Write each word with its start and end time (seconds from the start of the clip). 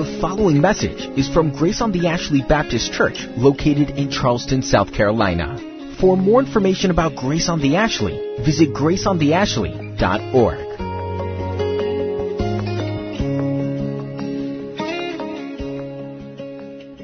The 0.00 0.18
following 0.18 0.62
message 0.62 1.10
is 1.18 1.28
from 1.28 1.52
Grace 1.52 1.82
on 1.82 1.92
the 1.92 2.06
Ashley 2.06 2.40
Baptist 2.40 2.90
Church, 2.90 3.26
located 3.36 3.98
in 3.98 4.10
Charleston, 4.10 4.62
South 4.62 4.94
Carolina. 4.94 5.58
For 6.00 6.16
more 6.16 6.40
information 6.40 6.90
about 6.90 7.16
Grace 7.16 7.50
on 7.50 7.60
the 7.60 7.76
Ashley, 7.76 8.14
visit 8.42 8.72
graceontheashley.org. 8.72 10.58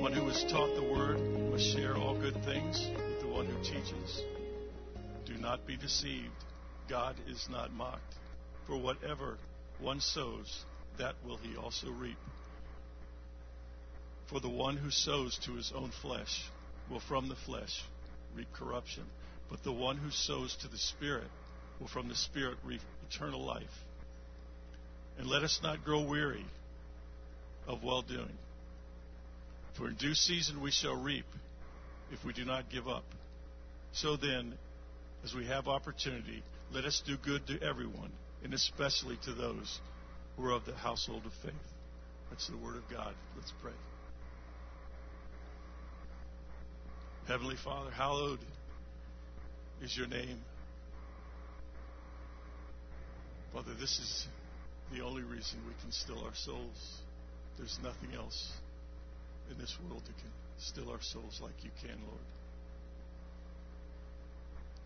One 0.00 0.12
who 0.14 0.26
has 0.28 0.42
taught 0.44 0.74
the 0.74 0.88
word 0.90 1.20
must 1.50 1.64
share 1.76 1.98
all 1.98 2.18
good 2.18 2.42
things 2.46 2.88
with 2.96 3.20
the 3.20 3.28
one 3.28 3.44
who 3.44 3.62
teaches. 3.62 4.22
Do 5.26 5.34
not 5.34 5.66
be 5.66 5.76
deceived. 5.76 6.32
God 6.88 7.16
is 7.28 7.46
not 7.50 7.74
mocked. 7.74 8.14
For 8.66 8.78
whatever 8.78 9.36
one 9.80 10.00
sows, 10.00 10.64
that 10.96 11.14
will 11.26 11.36
he 11.36 11.58
also 11.58 11.90
reap. 11.90 12.16
For 14.28 14.40
the 14.40 14.48
one 14.48 14.76
who 14.76 14.90
sows 14.90 15.38
to 15.44 15.52
his 15.54 15.72
own 15.74 15.92
flesh 16.02 16.50
will 16.90 17.00
from 17.00 17.28
the 17.28 17.36
flesh 17.36 17.82
reap 18.34 18.52
corruption, 18.52 19.04
but 19.48 19.62
the 19.62 19.72
one 19.72 19.96
who 19.96 20.10
sows 20.10 20.56
to 20.56 20.68
the 20.68 20.78
Spirit 20.78 21.28
will 21.80 21.88
from 21.88 22.08
the 22.08 22.16
Spirit 22.16 22.58
reap 22.64 22.80
eternal 23.08 23.44
life. 23.44 23.84
And 25.18 25.28
let 25.28 25.42
us 25.42 25.60
not 25.62 25.84
grow 25.84 26.02
weary 26.02 26.44
of 27.66 27.82
well 27.82 28.02
doing. 28.02 28.36
For 29.76 29.88
in 29.88 29.94
due 29.94 30.14
season 30.14 30.60
we 30.60 30.70
shall 30.70 31.00
reap 31.00 31.26
if 32.12 32.24
we 32.24 32.32
do 32.32 32.44
not 32.44 32.70
give 32.70 32.88
up. 32.88 33.04
So 33.92 34.16
then, 34.16 34.54
as 35.24 35.34
we 35.34 35.46
have 35.46 35.68
opportunity, 35.68 36.42
let 36.72 36.84
us 36.84 37.02
do 37.06 37.16
good 37.16 37.46
to 37.46 37.62
everyone, 37.62 38.10
and 38.44 38.52
especially 38.54 39.18
to 39.24 39.32
those 39.32 39.80
who 40.36 40.46
are 40.46 40.52
of 40.52 40.66
the 40.66 40.74
household 40.74 41.22
of 41.24 41.32
faith. 41.42 41.54
That's 42.30 42.48
the 42.48 42.56
word 42.56 42.76
of 42.76 42.88
God. 42.90 43.14
Let's 43.36 43.52
pray. 43.62 43.72
Heavenly 47.26 47.56
Father, 47.64 47.90
hallowed 47.90 48.38
is 49.82 49.96
your 49.96 50.06
name. 50.06 50.38
Father, 53.52 53.72
this 53.80 53.98
is 53.98 54.28
the 54.92 55.02
only 55.02 55.22
reason 55.22 55.58
we 55.66 55.74
can 55.82 55.90
still 55.90 56.24
our 56.24 56.34
souls. 56.36 57.00
There's 57.58 57.78
nothing 57.82 58.14
else 58.14 58.52
in 59.50 59.58
this 59.58 59.76
world 59.82 60.02
that 60.06 60.16
can 60.18 60.30
still 60.58 60.88
our 60.88 61.02
souls 61.02 61.40
like 61.42 61.64
you 61.64 61.70
can, 61.82 61.98
Lord. 62.06 62.26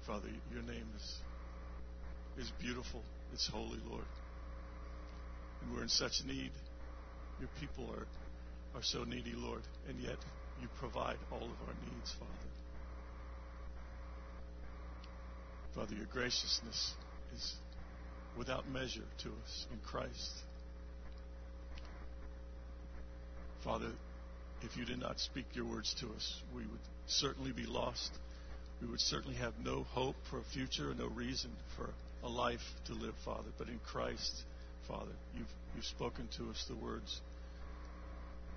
Father, 0.06 0.28
your 0.50 0.62
name 0.62 0.88
is, 0.96 1.18
is 2.46 2.50
beautiful. 2.58 3.02
It's 3.34 3.46
holy, 3.48 3.80
Lord. 3.90 4.04
And 5.60 5.74
we're 5.74 5.82
in 5.82 5.90
such 5.90 6.22
need. 6.26 6.52
Your 7.38 7.50
people 7.60 7.84
are, 7.92 8.06
are 8.78 8.82
so 8.82 9.04
needy, 9.04 9.34
Lord. 9.36 9.62
And 9.90 10.00
yet 10.00 10.16
you 10.60 10.68
provide 10.78 11.16
all 11.30 11.38
of 11.38 11.68
our 11.68 11.74
needs, 11.84 12.14
Father. 12.18 12.50
Father, 15.74 15.94
your 15.94 16.06
graciousness 16.06 16.94
is 17.34 17.54
without 18.36 18.68
measure 18.68 19.04
to 19.22 19.28
us 19.28 19.66
in 19.72 19.78
Christ. 19.78 20.32
Father, 23.64 23.90
if 24.62 24.76
you 24.76 24.84
did 24.84 24.98
not 24.98 25.20
speak 25.20 25.46
your 25.52 25.66
words 25.66 25.94
to 26.00 26.06
us, 26.08 26.42
we 26.54 26.62
would 26.62 26.80
certainly 27.06 27.52
be 27.52 27.66
lost. 27.66 28.10
We 28.80 28.88
would 28.88 29.00
certainly 29.00 29.36
have 29.36 29.54
no 29.62 29.84
hope 29.84 30.16
for 30.30 30.38
a 30.38 30.44
future 30.44 30.94
no 30.94 31.06
reason 31.06 31.50
for 31.76 31.90
a 32.22 32.28
life 32.28 32.60
to 32.86 32.94
live, 32.94 33.14
Father. 33.24 33.50
But 33.58 33.68
in 33.68 33.78
Christ, 33.86 34.42
Father, 34.88 35.12
you've, 35.36 35.46
you've 35.74 35.84
spoken 35.84 36.28
to 36.38 36.50
us 36.50 36.64
the 36.68 36.74
words, 36.74 37.20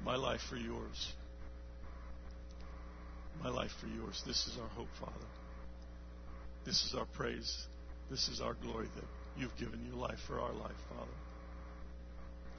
My 0.04 0.16
life 0.16 0.42
for 0.50 0.58
yours. 0.58 1.14
My 3.42 3.50
life 3.50 3.72
for 3.82 3.88
yours. 3.88 4.22
This 4.26 4.48
is 4.48 4.58
our 4.62 4.68
hope, 4.70 4.88
Father. 5.00 5.26
This 6.66 6.84
is 6.86 6.96
our 6.96 7.06
praise. 7.06 7.68
This 8.10 8.28
is 8.28 8.42
our 8.42 8.54
glory 8.54 8.88
that 8.96 9.06
you've 9.38 9.56
given 9.58 9.86
your 9.86 9.96
life 9.96 10.20
for 10.28 10.40
our 10.40 10.54
life, 10.54 10.78
Father. 10.90 11.12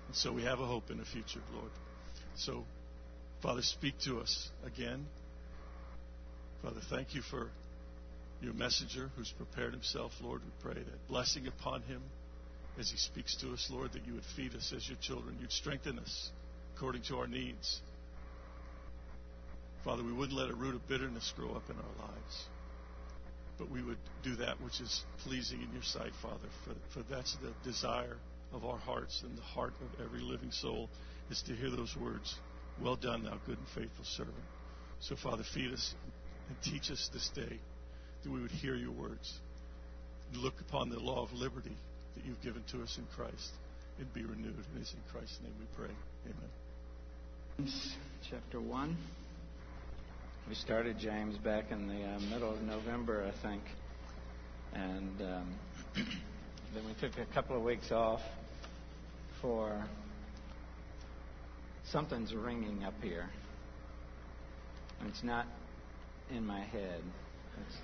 And 0.08 0.16
so 0.16 0.32
we 0.32 0.42
have 0.42 0.60
a 0.60 0.66
hope 0.66 0.90
in 0.90 0.98
the 0.98 1.04
future, 1.04 1.40
Lord. 1.54 1.70
So, 2.36 2.64
Father, 3.42 3.62
speak 3.62 3.98
to 4.04 4.18
us 4.18 4.50
again. 4.64 5.06
Father, 6.62 6.80
thank 6.90 7.14
you 7.14 7.22
for 7.22 7.48
your 8.40 8.54
messenger 8.54 9.10
who's 9.16 9.30
prepared 9.30 9.72
himself, 9.72 10.12
Lord. 10.22 10.42
We 10.44 10.50
pray 10.62 10.82
that 10.82 11.08
blessing 11.08 11.46
upon 11.46 11.82
him 11.82 12.02
as 12.78 12.90
he 12.90 12.96
speaks 12.96 13.36
to 13.36 13.52
us, 13.52 13.68
Lord, 13.70 13.92
that 13.92 14.06
you 14.06 14.14
would 14.14 14.24
feed 14.36 14.54
us 14.54 14.72
as 14.76 14.88
your 14.88 14.98
children. 15.00 15.36
You'd 15.40 15.52
strengthen 15.52 15.98
us 15.98 16.30
according 16.74 17.02
to 17.02 17.16
our 17.16 17.26
needs. 17.26 17.80
Father, 19.84 20.02
we 20.02 20.12
wouldn't 20.12 20.38
let 20.38 20.50
a 20.50 20.54
root 20.54 20.74
of 20.74 20.88
bitterness 20.88 21.32
grow 21.36 21.50
up 21.50 21.68
in 21.68 21.76
our 21.76 22.08
lives, 22.08 22.44
but 23.58 23.70
we 23.70 23.82
would 23.82 23.98
do 24.22 24.36
that 24.36 24.60
which 24.62 24.80
is 24.80 25.04
pleasing 25.24 25.60
in 25.60 25.70
your 25.72 25.82
sight, 25.82 26.12
Father, 26.22 26.48
for, 26.64 26.74
for 26.92 27.04
that's 27.10 27.36
the 27.36 27.52
desire 27.70 28.16
of 28.52 28.64
our 28.64 28.78
hearts 28.78 29.22
and 29.22 29.36
the 29.36 29.42
heart 29.42 29.74
of 29.82 30.06
every 30.06 30.20
living 30.20 30.50
soul 30.50 30.88
is 31.30 31.42
to 31.42 31.54
hear 31.54 31.70
those 31.70 31.94
words, 32.00 32.34
Well 32.82 32.96
done, 32.96 33.24
thou 33.24 33.38
good 33.46 33.58
and 33.58 33.68
faithful 33.68 34.04
servant. 34.04 34.36
So, 35.00 35.16
Father, 35.16 35.44
feed 35.54 35.72
us 35.72 35.94
and 36.48 36.56
teach 36.62 36.90
us 36.90 37.10
this 37.12 37.28
day 37.34 37.58
that 38.22 38.32
we 38.32 38.40
would 38.40 38.52
hear 38.52 38.74
your 38.74 38.92
words 38.92 39.34
look 40.32 40.60
upon 40.60 40.88
the 40.88 40.98
law 40.98 41.22
of 41.22 41.32
liberty 41.32 41.76
that 42.16 42.24
you've 42.24 42.40
given 42.42 42.62
to 42.72 42.82
us 42.82 42.98
in 42.98 43.06
Christ 43.14 43.50
and 43.98 44.12
be 44.12 44.22
renewed. 44.22 44.64
And 44.72 44.80
it's 44.80 44.92
in 44.92 45.00
Christ's 45.12 45.38
name 45.42 45.52
we 45.58 45.66
pray. 45.76 45.94
Amen. 46.26 47.70
Chapter 48.28 48.60
1. 48.60 48.96
We 50.46 50.54
started 50.54 50.98
James 50.98 51.38
back 51.38 51.70
in 51.70 51.88
the 51.88 52.04
uh, 52.04 52.20
middle 52.28 52.52
of 52.52 52.60
November, 52.60 53.24
I 53.26 53.46
think. 53.46 53.62
And 54.74 55.22
um, 55.22 55.54
then 56.74 56.84
we 56.84 56.92
took 57.00 57.18
a 57.18 57.24
couple 57.32 57.56
of 57.56 57.62
weeks 57.62 57.90
off 57.90 58.20
for 59.40 59.86
something's 61.90 62.34
ringing 62.34 62.84
up 62.84 62.92
here. 63.02 63.30
And 65.00 65.08
it's 65.08 65.22
not 65.24 65.46
in 66.30 66.44
my 66.44 66.60
head. 66.60 67.00
It's, 67.66 67.76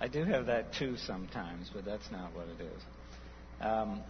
I 0.00 0.08
do 0.08 0.24
have 0.24 0.46
that 0.46 0.74
too 0.74 0.96
sometimes, 0.96 1.70
but 1.72 1.84
that's 1.84 2.10
not 2.10 2.34
what 2.34 2.48
it 2.48 2.60
is. 2.60 2.82
Um, 3.60 4.02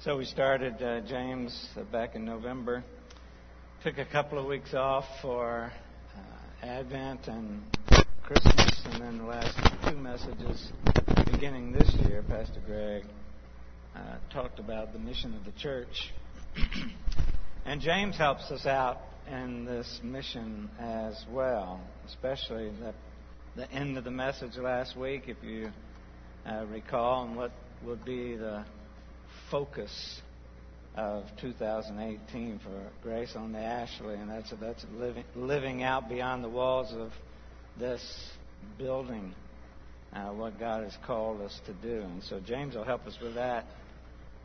so 0.00 0.16
we 0.16 0.24
started 0.24 0.82
uh, 0.82 1.02
James 1.02 1.68
uh, 1.76 1.82
back 1.82 2.14
in 2.14 2.24
November. 2.24 2.82
Took 3.84 3.98
a 3.98 4.04
couple 4.04 4.38
of 4.38 4.46
weeks 4.46 4.74
off 4.74 5.04
for 5.20 5.72
uh, 6.16 6.64
Advent 6.64 7.26
and 7.26 7.64
Christmas, 8.22 8.80
and 8.84 9.02
then 9.02 9.18
the 9.18 9.24
last 9.24 9.58
two 9.88 9.96
messages 9.96 10.70
beginning 11.32 11.72
this 11.72 11.92
year, 12.06 12.22
Pastor 12.28 12.60
Greg 12.64 13.02
uh, 13.96 14.18
talked 14.32 14.60
about 14.60 14.92
the 14.92 15.00
mission 15.00 15.34
of 15.34 15.44
the 15.44 15.50
church. 15.58 16.12
and 17.66 17.80
James 17.80 18.16
helps 18.16 18.52
us 18.52 18.66
out 18.66 18.98
in 19.28 19.64
this 19.64 19.98
mission 20.04 20.70
as 20.78 21.24
well, 21.28 21.80
especially 22.06 22.70
the, 22.78 22.94
the 23.56 23.68
end 23.72 23.98
of 23.98 24.04
the 24.04 24.12
message 24.12 24.56
last 24.58 24.96
week, 24.96 25.24
if 25.26 25.42
you 25.42 25.72
uh, 26.46 26.64
recall, 26.66 27.24
and 27.24 27.36
what 27.36 27.50
would 27.84 28.04
be 28.04 28.36
the 28.36 28.64
focus 29.50 30.20
of 30.94 31.24
2018 31.40 32.60
for 32.60 32.90
Grace 33.02 33.34
on 33.34 33.52
the 33.52 33.58
Ashley, 33.58 34.14
and 34.14 34.30
that's 34.30 34.52
that's 34.60 34.84
living 34.94 35.24
living 35.34 35.82
out 35.82 36.08
beyond 36.08 36.44
the 36.44 36.48
walls 36.48 36.92
of 36.92 37.10
this 37.78 38.02
building 38.76 39.34
uh, 40.12 40.28
what 40.30 40.58
God 40.58 40.84
has 40.84 40.96
called 41.06 41.40
us 41.40 41.58
to 41.66 41.72
do. 41.72 42.02
And 42.02 42.22
so 42.22 42.40
James 42.40 42.74
will 42.74 42.84
help 42.84 43.06
us 43.06 43.16
with 43.22 43.34
that 43.34 43.64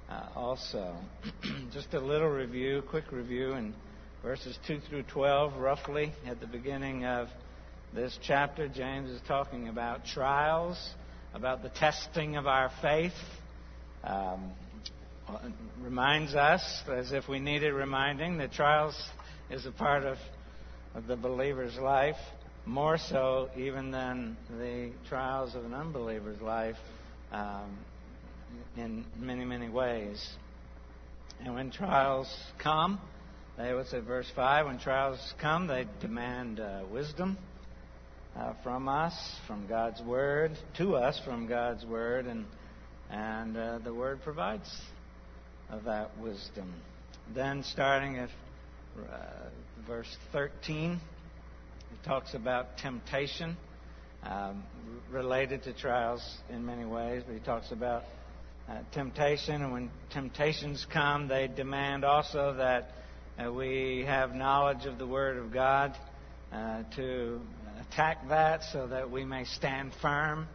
uh, 0.10 0.28
also. 0.36 0.96
Just 1.74 1.94
a 1.94 2.00
little 2.00 2.30
review, 2.30 2.84
quick 2.90 3.12
review, 3.12 3.54
in 3.54 3.74
verses 4.24 4.58
2 4.68 4.80
through 4.90 5.04
12, 5.04 5.58
roughly 5.58 6.14
at 6.26 6.40
the 6.40 6.48
beginning 6.48 7.06
of 7.06 7.28
this 7.94 8.18
chapter. 8.22 8.68
James 8.68 9.10
is 9.10 9.22
talking 9.28 9.68
about 9.68 10.06
trials, 10.06 10.78
about 11.34 11.64
the 11.64 11.70
testing 11.70 12.38
of 12.38 12.48
our 12.48 12.72
faith. 12.82 13.14
Um, 14.04 14.52
reminds 15.82 16.36
us, 16.36 16.62
as 16.90 17.12
if 17.12 17.28
we 17.28 17.40
needed 17.40 17.74
reminding, 17.74 18.38
that 18.38 18.52
trials 18.52 18.96
is 19.50 19.66
a 19.66 19.72
part 19.72 20.04
of, 20.04 20.18
of 20.96 21.08
the 21.08 21.16
believer's 21.16 21.78
life, 21.78 22.16
more 22.66 22.98
so 22.98 23.50
even 23.58 23.92
than 23.92 24.38
the 24.58 24.92
trials 25.08 25.56
of 25.56 25.66
an 25.66 25.74
unbeliever's 25.74 26.42
life 26.42 26.76
um, 27.32 27.78
in 28.76 29.06
many, 29.18 29.46
many 29.46 29.70
ways. 29.70 30.26
And 31.44 31.54
when 31.54 31.72
trials 31.72 32.34
come, 32.62 33.00
they 33.58 33.74
would 33.74 33.88
say, 33.88 34.00
verse 34.00 34.32
5, 34.36 34.66
when 34.66 34.80
trials 34.80 35.20
come, 35.42 35.68
they 35.68 35.86
demand 36.02 36.60
uh, 36.60 36.84
wisdom. 36.92 37.38
Uh, 38.36 38.54
from 38.62 38.88
us, 38.88 39.16
from 39.48 39.66
God's 39.66 40.00
Word, 40.04 40.52
to 40.78 40.96
us 40.96 41.20
from 41.26 41.48
God's 41.48 41.84
Word, 41.84 42.28
and 42.28 42.46
and 43.10 43.58
uh, 43.58 43.80
the 43.84 43.94
Word 43.94 44.22
provides 44.22 44.70
of 45.70 45.84
that 45.86 46.18
wisdom. 46.18 46.74
Then, 47.34 47.64
starting 47.64 48.18
at 48.18 48.30
uh, 48.98 49.50
verse 49.86 50.16
13, 50.32 50.94
it 51.92 52.08
talks 52.08 52.34
about 52.34 52.78
temptation, 52.78 53.58
um, 54.24 54.64
related 55.12 55.64
to 55.64 55.74
trials 55.74 56.22
in 56.50 56.66
many 56.66 56.86
ways, 56.86 57.24
but 57.26 57.34
he 57.34 57.40
talks 57.40 57.72
about 57.72 58.04
uh, 58.70 58.80
temptation, 58.94 59.62
and 59.62 59.72
when 59.72 59.90
temptations 60.12 60.86
come, 60.92 61.28
they 61.28 61.48
demand 61.48 62.04
also 62.04 62.54
that 62.56 62.92
uh, 63.40 63.52
we 63.52 64.04
have 64.06 64.34
knowledge 64.34 64.86
of 64.86 64.98
the 64.98 65.08
Word 65.08 65.38
of 65.38 65.54
God 65.54 65.98
uh, 66.52 66.84
to 66.96 67.40
attack 67.92 68.28
that 68.30 68.62
so 68.72 68.88
that 68.88 69.10
we 69.10 69.24
may 69.24 69.46
stand 69.46 69.92
firm 70.02 70.48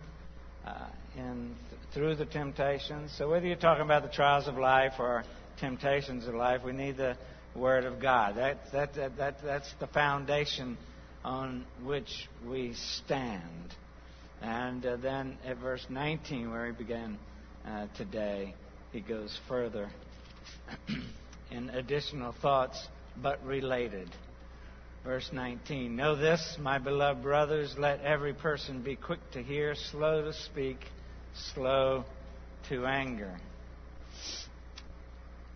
uh, 0.66 0.86
in, 1.16 1.54
through 1.94 2.16
the 2.16 2.26
temptations. 2.26 3.12
So, 3.16 3.30
whether 3.30 3.46
you're 3.46 3.56
talking 3.56 3.84
about 3.84 4.02
the 4.02 4.08
trials 4.08 4.48
of 4.48 4.56
life 4.56 4.94
or 4.98 5.24
temptations 5.60 6.26
of 6.26 6.34
life, 6.34 6.62
we 6.64 6.72
need 6.72 6.96
the 6.96 7.16
Word 7.54 7.84
of 7.84 8.00
God. 8.00 8.36
That, 8.36 8.58
that, 8.72 8.94
that, 8.94 9.16
that, 9.18 9.36
that's 9.44 9.72
the 9.78 9.86
foundation 9.88 10.78
on 11.24 11.64
which 11.84 12.28
we 12.48 12.74
stand. 12.74 13.74
And 14.40 14.84
uh, 14.84 14.96
then 14.96 15.38
at 15.46 15.58
verse 15.58 15.86
19, 15.88 16.50
where 16.50 16.66
he 16.66 16.72
began 16.72 17.18
uh, 17.66 17.86
today, 17.96 18.54
he 18.90 19.00
goes 19.00 19.38
further 19.46 19.90
in 21.50 21.70
additional 21.70 22.34
thoughts, 22.40 22.88
but 23.16 23.44
related. 23.44 24.08
Verse 25.04 25.28
19 25.32 25.94
Know 25.94 26.16
this, 26.16 26.56
my 26.60 26.78
beloved 26.78 27.22
brothers, 27.22 27.74
let 27.78 28.00
every 28.00 28.32
person 28.32 28.82
be 28.82 28.96
quick 28.96 29.20
to 29.32 29.42
hear, 29.42 29.74
slow 29.74 30.22
to 30.22 30.32
speak, 30.32 30.78
slow 31.54 32.04
to 32.68 32.86
anger. 32.86 33.38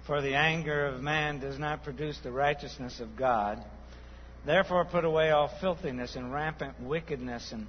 For 0.07 0.21
the 0.21 0.35
anger 0.35 0.87
of 0.87 1.01
man 1.01 1.41
does 1.41 1.59
not 1.59 1.83
produce 1.83 2.19
the 2.23 2.31
righteousness 2.31 3.01
of 3.01 3.17
God. 3.17 3.65
Therefore, 4.45 4.85
put 4.85 5.05
away 5.05 5.31
all 5.31 5.51
filthiness 5.61 6.15
and 6.15 6.33
rampant 6.33 6.81
wickedness 6.81 7.51
and 7.51 7.67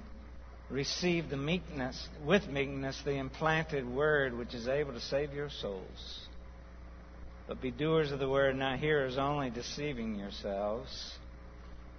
receive 0.70 1.30
the 1.30 1.36
meekness, 1.36 2.08
with 2.24 2.46
meekness, 2.46 3.00
the 3.04 3.14
implanted 3.14 3.88
word 3.88 4.36
which 4.36 4.54
is 4.54 4.68
able 4.68 4.92
to 4.92 5.00
save 5.00 5.32
your 5.32 5.50
souls. 5.50 6.28
But 7.48 7.60
be 7.60 7.70
doers 7.70 8.12
of 8.12 8.18
the 8.18 8.28
word, 8.28 8.54
not 8.56 8.78
hearers 8.78 9.16
only, 9.18 9.50
deceiving 9.50 10.16
yourselves. 10.16 11.18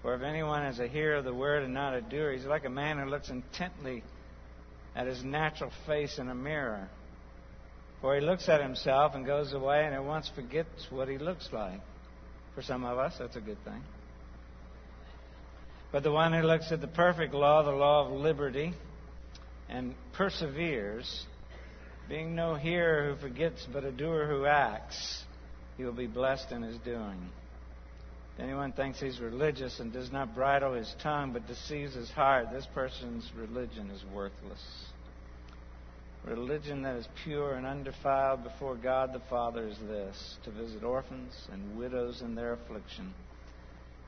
For 0.01 0.13
if 0.13 0.21
anyone 0.21 0.63
is 0.67 0.79
a 0.79 0.87
hearer 0.87 1.17
of 1.17 1.25
the 1.25 1.33
word 1.33 1.63
and 1.63 1.73
not 1.73 1.95
a 1.95 2.01
doer, 2.01 2.31
he's 2.31 2.45
like 2.45 2.63
a 2.63 2.69
man 2.69 2.99
who 2.99 3.09
looks 3.09 3.29
intently 3.29 4.03
at 4.95 5.07
his 5.07 5.23
natural 5.23 5.71
face 5.85 6.17
in 6.17 6.29
a 6.29 6.35
mirror. 6.35 6.89
For 8.01 8.15
he 8.15 8.21
looks 8.21 8.47
at 8.47 8.61
himself 8.61 9.13
and 9.15 9.25
goes 9.25 9.53
away 9.53 9.85
and 9.85 9.93
at 9.93 10.03
once 10.03 10.31
forgets 10.33 10.87
what 10.89 11.07
he 11.07 11.17
looks 11.17 11.49
like. 11.51 11.81
For 12.55 12.61
some 12.61 12.85
of 12.85 12.97
us, 12.97 13.15
that's 13.19 13.35
a 13.35 13.41
good 13.41 13.63
thing. 13.63 13.81
But 15.91 16.03
the 16.03 16.11
one 16.11 16.33
who 16.33 16.41
looks 16.41 16.71
at 16.71 16.81
the 16.81 16.87
perfect 16.87 17.33
law, 17.33 17.63
the 17.63 17.71
law 17.71 18.05
of 18.05 18.13
liberty, 18.13 18.73
and 19.67 19.95
perseveres, 20.13 21.25
being 22.07 22.35
no 22.35 22.55
hearer 22.55 23.13
who 23.13 23.21
forgets, 23.21 23.65
but 23.71 23.83
a 23.83 23.91
doer 23.91 24.27
who 24.27 24.45
acts, 24.45 25.23
he 25.77 25.83
will 25.83 25.93
be 25.93 26.07
blessed 26.07 26.51
in 26.51 26.61
his 26.61 26.77
doing. 26.79 27.29
Anyone 28.39 28.71
thinks 28.71 28.99
he's 29.01 29.19
religious 29.19 29.79
and 29.79 29.91
does 29.91 30.11
not 30.11 30.33
bridle 30.33 30.73
his 30.73 30.95
tongue, 31.03 31.33
but 31.33 31.45
deceives 31.45 31.93
his 31.93 32.09
heart, 32.09 32.47
this 32.53 32.67
person's 32.73 33.29
religion 33.35 33.89
is 33.89 34.03
worthless. 34.13 34.63
Religion 36.23 36.81
that 36.83 36.95
is 36.95 37.07
pure 37.23 37.55
and 37.55 37.65
undefiled 37.65 38.43
before 38.43 38.75
God 38.75 39.13
the 39.13 39.21
Father 39.29 39.67
is 39.67 39.77
this 39.87 40.37
to 40.45 40.51
visit 40.51 40.83
orphans 40.83 41.33
and 41.51 41.77
widows 41.77 42.21
in 42.21 42.35
their 42.35 42.53
affliction, 42.53 43.13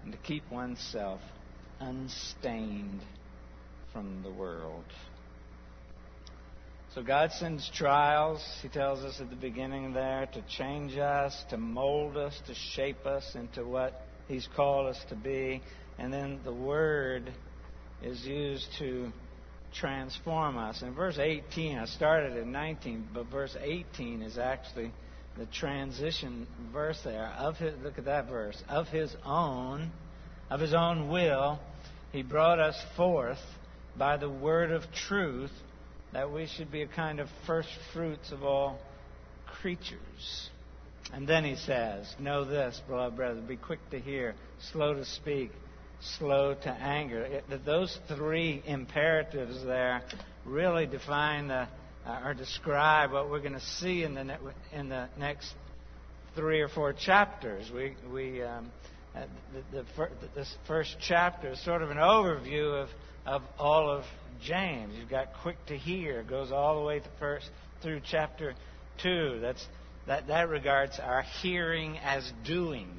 and 0.03 0.11
to 0.13 0.17
keep 0.19 0.49
oneself 0.49 1.19
unstained 1.79 3.01
from 3.91 4.23
the 4.23 4.31
world. 4.31 4.85
So 6.95 7.01
God 7.01 7.31
sends 7.31 7.69
trials, 7.73 8.45
he 8.61 8.67
tells 8.67 8.99
us 8.99 9.19
at 9.21 9.29
the 9.29 9.35
beginning 9.35 9.93
there, 9.93 10.27
to 10.33 10.41
change 10.57 10.97
us, 10.97 11.45
to 11.49 11.57
mold 11.57 12.17
us, 12.17 12.39
to 12.47 12.53
shape 12.53 13.05
us 13.05 13.35
into 13.35 13.65
what 13.65 14.05
he's 14.27 14.47
called 14.55 14.87
us 14.87 14.99
to 15.09 15.15
be. 15.15 15.61
And 15.97 16.11
then 16.11 16.39
the 16.43 16.53
word 16.53 17.31
is 18.01 18.25
used 18.25 18.67
to 18.79 19.11
transform 19.73 20.57
us. 20.57 20.81
In 20.81 20.93
verse 20.93 21.17
18, 21.17 21.77
I 21.77 21.85
started 21.85 22.37
at 22.37 22.47
19, 22.47 23.09
but 23.13 23.27
verse 23.27 23.55
18 23.59 24.21
is 24.21 24.37
actually 24.37 24.91
the 25.37 25.45
transition 25.45 26.47
verse 26.73 26.99
there. 27.03 27.27
Of 27.37 27.57
his, 27.57 27.73
look 27.83 27.97
at 27.97 28.05
that 28.05 28.27
verse. 28.27 28.61
Of 28.67 28.87
his 28.87 29.15
own, 29.25 29.91
of 30.49 30.59
his 30.59 30.73
own 30.73 31.09
will, 31.09 31.59
he 32.11 32.23
brought 32.23 32.59
us 32.59 32.75
forth 32.97 33.39
by 33.97 34.17
the 34.17 34.29
word 34.29 34.71
of 34.71 34.83
truth 34.91 35.51
that 36.13 36.31
we 36.31 36.47
should 36.47 36.71
be 36.71 36.81
a 36.81 36.87
kind 36.87 37.19
of 37.19 37.29
first 37.47 37.69
fruits 37.93 38.31
of 38.31 38.43
all 38.43 38.79
creatures. 39.45 40.49
And 41.13 41.27
then 41.27 41.43
he 41.43 41.55
says, 41.55 42.13
Know 42.19 42.45
this, 42.45 42.81
beloved 42.87 43.15
brothers, 43.15 43.43
be 43.43 43.57
quick 43.57 43.79
to 43.91 43.99
hear, 43.99 44.35
slow 44.71 44.93
to 44.93 45.05
speak, 45.05 45.51
slow 46.17 46.53
to 46.53 46.69
anger. 46.69 47.23
It, 47.23 47.65
those 47.65 47.97
three 48.07 48.63
imperatives 48.65 49.63
there 49.63 50.03
really 50.45 50.85
define 50.85 51.49
the, 51.49 51.67
uh, 52.05 52.21
or 52.25 52.33
describe 52.33 53.11
what 53.11 53.29
we're 53.29 53.41
going 53.41 53.53
to 53.53 53.59
see 53.59 54.03
in 54.03 54.15
the, 54.15 54.23
ne- 54.23 54.37
in 54.71 54.89
the 54.89 55.09
next 55.17 55.53
three 56.35 56.61
or 56.61 56.69
four 56.69 56.93
chapters. 56.93 57.69
We, 57.73 57.95
we 58.11 58.41
um, 58.41 58.71
uh, 59.13 59.25
the, 59.71 59.83
the, 59.83 59.85
this 60.33 60.55
first 60.67 60.95
chapter 61.01 61.51
is 61.51 61.63
sort 61.65 61.81
of 61.81 61.91
an 61.91 61.97
overview 61.97 62.81
of, 62.81 62.89
of 63.25 63.41
all 63.59 63.89
of 63.89 64.05
James. 64.41 64.93
You've 64.97 65.09
got 65.09 65.33
quick 65.41 65.57
to 65.67 65.77
hear, 65.77 66.23
goes 66.23 66.51
all 66.51 66.79
the 66.79 66.85
way 66.85 66.99
to 66.99 67.09
first 67.19 67.49
through 67.81 68.01
chapter 68.09 68.53
two. 69.03 69.39
That's 69.41 69.65
that 70.11 70.27
that 70.27 70.49
regards 70.49 70.99
our 70.99 71.21
hearing 71.41 71.97
as 71.99 72.29
doing, 72.43 72.89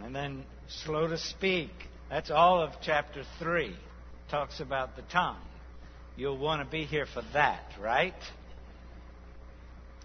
and 0.00 0.14
then 0.14 0.44
slow 0.68 1.08
to 1.08 1.18
speak. 1.18 1.70
That's 2.08 2.30
all 2.30 2.62
of 2.62 2.70
chapter 2.80 3.24
three. 3.40 3.74
Talks 4.30 4.60
about 4.60 4.94
the 4.94 5.02
tongue. 5.02 5.42
You'll 6.16 6.38
want 6.38 6.62
to 6.62 6.70
be 6.70 6.84
here 6.84 7.06
for 7.12 7.24
that, 7.32 7.64
right? 7.80 8.14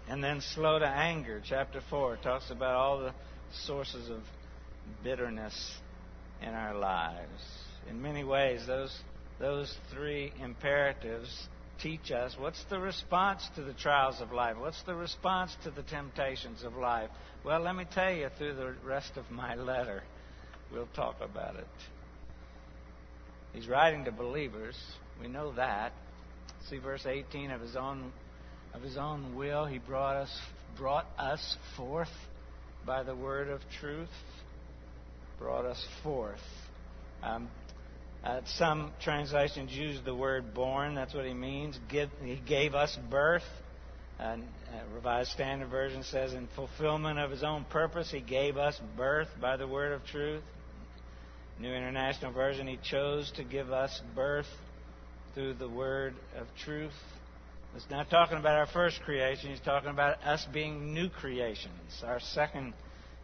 And 0.08 0.22
then 0.22 0.40
slow 0.40 0.80
to 0.80 0.84
anger. 0.84 1.40
Chapter 1.48 1.80
four 1.88 2.16
talks 2.16 2.50
about 2.50 2.74
all 2.74 2.98
the 2.98 3.14
sources 3.64 4.10
of 4.10 4.22
bitterness 5.04 5.76
in 6.42 6.48
our 6.48 6.74
lives. 6.74 7.40
In 7.88 8.02
many 8.02 8.24
ways, 8.24 8.66
those, 8.66 8.98
those 9.38 9.72
three 9.92 10.32
imperatives 10.42 11.46
teach 11.80 12.10
us 12.10 12.34
what's 12.38 12.62
the 12.70 12.78
response 12.78 13.48
to 13.56 13.62
the 13.62 13.72
trials 13.74 14.20
of 14.20 14.32
life? 14.32 14.56
What's 14.58 14.82
the 14.84 14.94
response 14.94 15.54
to 15.64 15.70
the 15.70 15.82
temptations 15.82 16.62
of 16.62 16.74
life? 16.74 17.10
Well, 17.44 17.60
let 17.60 17.74
me 17.74 17.84
tell 17.92 18.12
you 18.12 18.28
through 18.38 18.54
the 18.54 18.74
rest 18.84 19.12
of 19.16 19.30
my 19.30 19.54
letter. 19.54 20.02
We'll 20.72 20.88
talk 20.94 21.16
about 21.20 21.56
it. 21.56 21.66
He's 23.52 23.68
writing 23.68 24.04
to 24.06 24.12
believers. 24.12 24.76
We 25.20 25.28
know 25.28 25.52
that. 25.52 25.92
See 26.68 26.78
verse 26.78 27.06
18 27.06 27.50
of 27.50 27.60
his 27.60 27.76
own 27.76 28.12
of 28.72 28.82
his 28.82 28.96
own 28.96 29.36
will 29.36 29.66
he 29.66 29.78
brought 29.78 30.16
us 30.16 30.40
brought 30.76 31.06
us 31.18 31.56
forth 31.76 32.08
by 32.84 33.04
the 33.04 33.14
word 33.14 33.48
of 33.48 33.60
truth 33.80 34.08
brought 35.38 35.64
us 35.64 35.84
forth. 36.02 36.40
Uh, 38.24 38.40
some 38.56 38.92
translations 39.02 39.70
use 39.72 40.00
the 40.04 40.14
word 40.14 40.54
born. 40.54 40.94
That's 40.94 41.12
what 41.12 41.26
he 41.26 41.34
means. 41.34 41.78
Give, 41.90 42.08
he 42.22 42.40
gave 42.46 42.74
us 42.74 42.96
birth. 43.10 43.42
Uh, 44.18 44.36
Revised 44.94 45.30
Standard 45.32 45.68
Version 45.68 46.02
says, 46.04 46.32
in 46.32 46.48
fulfillment 46.56 47.18
of 47.18 47.30
his 47.30 47.42
own 47.42 47.64
purpose, 47.64 48.10
he 48.10 48.20
gave 48.20 48.56
us 48.56 48.80
birth 48.96 49.28
by 49.40 49.56
the 49.56 49.68
word 49.68 49.92
of 49.92 50.04
truth. 50.06 50.42
New 51.60 51.72
International 51.72 52.32
Version, 52.32 52.66
he 52.66 52.78
chose 52.82 53.30
to 53.36 53.44
give 53.44 53.70
us 53.70 54.00
birth 54.14 54.46
through 55.34 55.54
the 55.54 55.68
word 55.68 56.14
of 56.36 56.46
truth. 56.64 56.92
It's 57.76 57.90
not 57.90 58.08
talking 58.08 58.38
about 58.38 58.56
our 58.56 58.68
first 58.68 59.00
creation. 59.02 59.50
He's 59.50 59.60
talking 59.60 59.90
about 59.90 60.22
us 60.22 60.46
being 60.52 60.94
new 60.94 61.08
creations, 61.08 62.02
our 62.04 62.20
second 62.20 62.72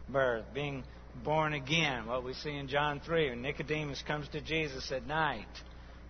birth, 0.09 0.45
being 0.53 0.83
born 1.23 1.53
again. 1.53 2.05
What 2.07 2.23
we 2.23 2.33
see 2.33 2.55
in 2.55 2.67
John 2.67 3.01
3, 3.05 3.29
when 3.29 3.41
Nicodemus 3.41 4.03
comes 4.07 4.27
to 4.29 4.41
Jesus 4.41 4.91
at 4.91 5.05
night, 5.07 5.47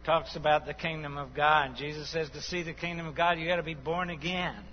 talks 0.06 0.36
about 0.36 0.66
the 0.66 0.74
kingdom 0.74 1.18
of 1.18 1.36
God. 1.36 1.68
And 1.68 1.76
Jesus 1.76 2.10
says, 2.12 2.30
to 2.32 2.42
see 2.42 2.64
the 2.64 2.74
kingdom 2.74 3.08
of 3.08 3.16
God, 3.16 3.38
you've 3.38 3.48
got 3.48 3.58
to 3.58 3.64
be 3.64 3.76
born 3.76 4.10
again. 4.10 4.64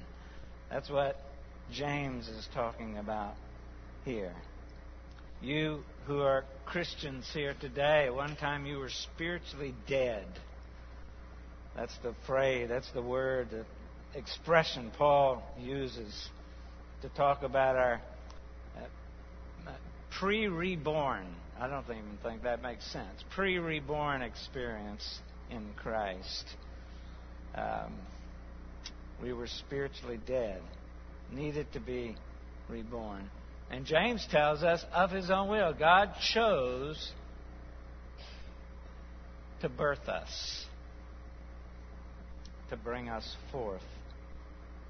That's 0.70 0.90
what 0.90 1.16
James 1.73 2.28
is 2.28 2.49
talking 2.54 2.99
about 2.99 3.35
here. 4.04 4.35
You 5.40 5.82
who 6.06 6.20
are 6.20 6.44
Christians 6.66 7.28
here 7.32 7.54
today, 7.61 8.11
one 8.11 8.37
time 8.37 8.66
you 8.66 8.78
were 8.78 8.90
spiritually 8.90 9.75
dead. 9.87 10.26
That's 11.76 11.97
the 12.02 12.14
phrase, 12.26 12.68
that's 12.68 12.90
the 12.92 13.02
word, 13.02 13.50
the 13.50 13.64
expression 14.18 14.90
Paul 14.97 15.42
uses 15.61 16.28
to 17.02 17.08
talk 17.11 17.42
about 17.42 17.76
our 17.76 18.00
pre 20.18 20.48
reborn, 20.48 21.26
I 21.58 21.68
don't 21.68 21.84
even 21.84 22.18
think 22.22 22.42
that 22.42 22.62
makes 22.62 22.84
sense, 22.92 23.25
pre 23.34 23.58
reborn 23.58 24.22
experience 24.22 25.20
in 25.50 25.70
Christ. 25.76 26.44
Um, 27.54 27.94
we 29.22 29.32
were 29.32 29.46
spiritually 29.46 30.20
dead, 30.26 30.60
needed 31.32 31.72
to 31.72 31.80
be 31.80 32.16
reborn. 32.68 33.30
And 33.70 33.84
James 33.84 34.26
tells 34.30 34.62
us 34.62 34.84
of 34.92 35.10
his 35.10 35.30
own 35.30 35.48
will. 35.48 35.72
God 35.75 36.12
chose 36.32 37.12
to 39.60 39.68
birth 39.68 40.08
us, 40.08 40.64
to 42.70 42.76
bring 42.76 43.08
us 43.08 43.37
forth 43.52 43.82